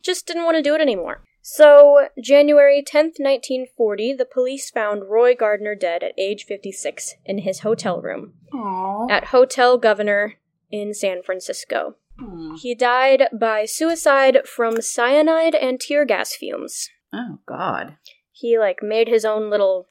[0.04, 1.24] just didn't want to do it anymore.
[1.42, 7.60] So, January 10th, 1940, the police found Roy Gardner dead at age 56 in his
[7.60, 9.12] hotel room Aww.
[9.12, 10.36] at Hotel Governor
[10.72, 11.98] in San Francisco.
[12.20, 12.56] Hmm.
[12.56, 16.90] He died by suicide from cyanide and tear gas fumes.
[17.14, 17.98] Oh god.
[18.32, 19.88] He, like, made his own little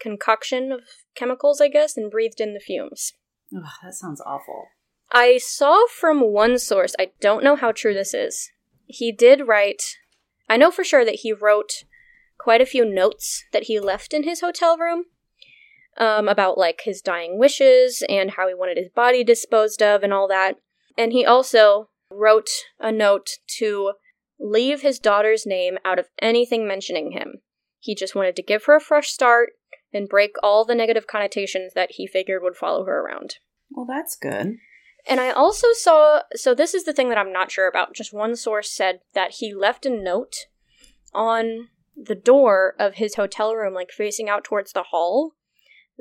[0.00, 0.80] concoction of
[1.14, 3.12] chemicals, I guess, and breathed in the fumes.
[3.56, 4.66] Ugh, that sounds awful.
[5.10, 8.50] I saw from one source, I don't know how true this is.
[8.86, 9.82] He did write,
[10.48, 11.84] I know for sure that he wrote
[12.38, 15.04] quite a few notes that he left in his hotel room.
[15.98, 20.12] um, about like his dying wishes and how he wanted his body disposed of and
[20.12, 20.56] all that.
[20.98, 23.92] And he also wrote a note to
[24.40, 27.40] leave his daughter's name out of anything mentioning him.
[27.78, 29.50] He just wanted to give her a fresh start
[29.92, 33.36] and break all the negative connotations that he figured would follow her around.
[33.70, 34.56] Well, that's good.
[35.08, 37.94] And I also saw so this is the thing that I'm not sure about.
[37.94, 40.34] Just one source said that he left a note
[41.14, 45.32] on the door of his hotel room, like facing out towards the hall,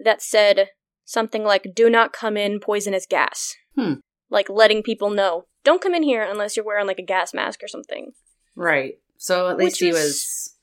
[0.03, 0.69] that said
[1.05, 3.55] something like, Do not come in, poisonous gas.
[3.75, 3.93] Hmm.
[4.29, 7.63] Like letting people know, don't come in here unless you're wearing like a gas mask
[7.63, 8.11] or something.
[8.55, 8.99] Right.
[9.17, 10.53] So at least Which he is- was.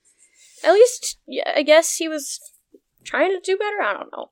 [0.65, 2.41] At least, yeah, I guess he was
[3.05, 3.83] trying to do better.
[3.83, 4.31] I don't know.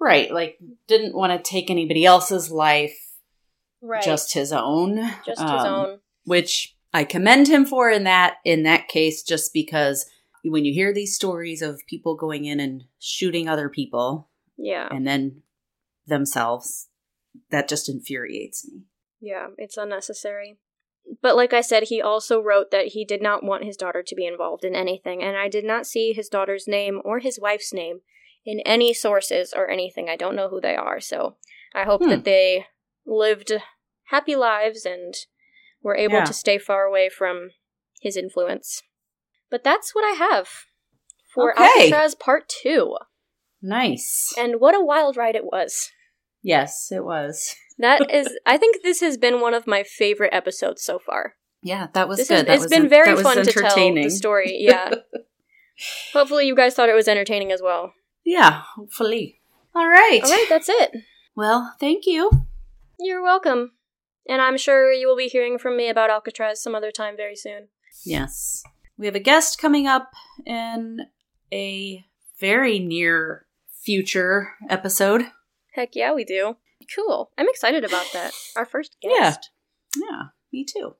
[0.00, 0.30] Right.
[0.32, 0.58] Like,
[0.88, 2.96] didn't want to take anybody else's life,
[3.80, 4.02] Right.
[4.02, 4.96] just his own.
[5.24, 6.00] just his Um, own.
[6.24, 10.06] Which I commend him for in that in that case, just because
[10.44, 14.88] when you hear these stories of people going in and shooting other people Yeah.
[14.90, 15.42] and then
[16.06, 16.87] themselves,
[17.50, 18.82] that just infuriates me.
[19.20, 20.58] Yeah, it's unnecessary.
[21.22, 24.14] But like I said, he also wrote that he did not want his daughter to
[24.14, 27.72] be involved in anything, and I did not see his daughter's name or his wife's
[27.72, 28.00] name
[28.44, 30.08] in any sources or anything.
[30.08, 31.36] I don't know who they are, so
[31.74, 32.10] I hope Hmm.
[32.10, 32.66] that they
[33.06, 33.52] lived
[34.10, 35.14] happy lives and
[35.82, 36.24] were able Yeah.
[36.24, 37.50] to stay far away from
[38.02, 38.82] his influence.
[39.50, 40.48] But that's what I have
[41.34, 41.62] for Okay.
[41.92, 42.96] Alcatraz Part 2.
[43.62, 44.34] Nice.
[44.36, 45.90] And what a wild ride it was.
[46.48, 47.54] Yes, it was.
[47.80, 51.34] That is, I think this has been one of my favorite episodes so far.
[51.62, 52.38] Yeah, that was This good.
[52.40, 54.56] is, That it's was been en- very fun to tell the story.
[54.60, 54.94] Yeah.
[56.12, 57.92] Hopefully, you guys thought it was entertaining as well.
[58.24, 59.40] Yeah, hopefully.
[59.76, 60.20] All right.
[60.24, 60.90] All right, that's it.
[61.36, 62.30] Well, thank you.
[62.98, 63.74] You're welcome.
[64.28, 67.36] And I'm sure you will be hearing from me about Alcatraz some other time very
[67.36, 67.68] soon.
[68.04, 68.64] Yes.
[68.98, 70.10] We have a guest coming up
[70.44, 71.06] in
[71.52, 72.04] a
[72.40, 73.46] very near
[73.84, 75.22] future episode.
[75.78, 76.56] Heck yeah, we do.
[76.92, 77.30] Cool.
[77.38, 78.32] I'm excited about that.
[78.56, 79.50] Our first guest.
[79.96, 80.02] Yeah.
[80.10, 80.22] Yeah,
[80.52, 80.96] me too.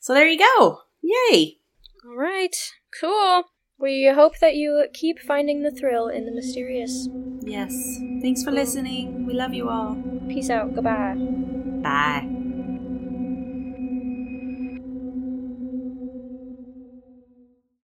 [0.00, 0.78] So there you go.
[1.02, 1.58] Yay.
[2.06, 2.56] All right.
[2.98, 3.44] Cool.
[3.78, 7.06] We hope that you keep finding the thrill in the mysterious.
[7.42, 7.98] Yes.
[8.22, 9.26] Thanks for listening.
[9.26, 9.98] We love you all.
[10.26, 10.74] Peace out.
[10.74, 11.16] Goodbye.
[11.82, 12.45] Bye.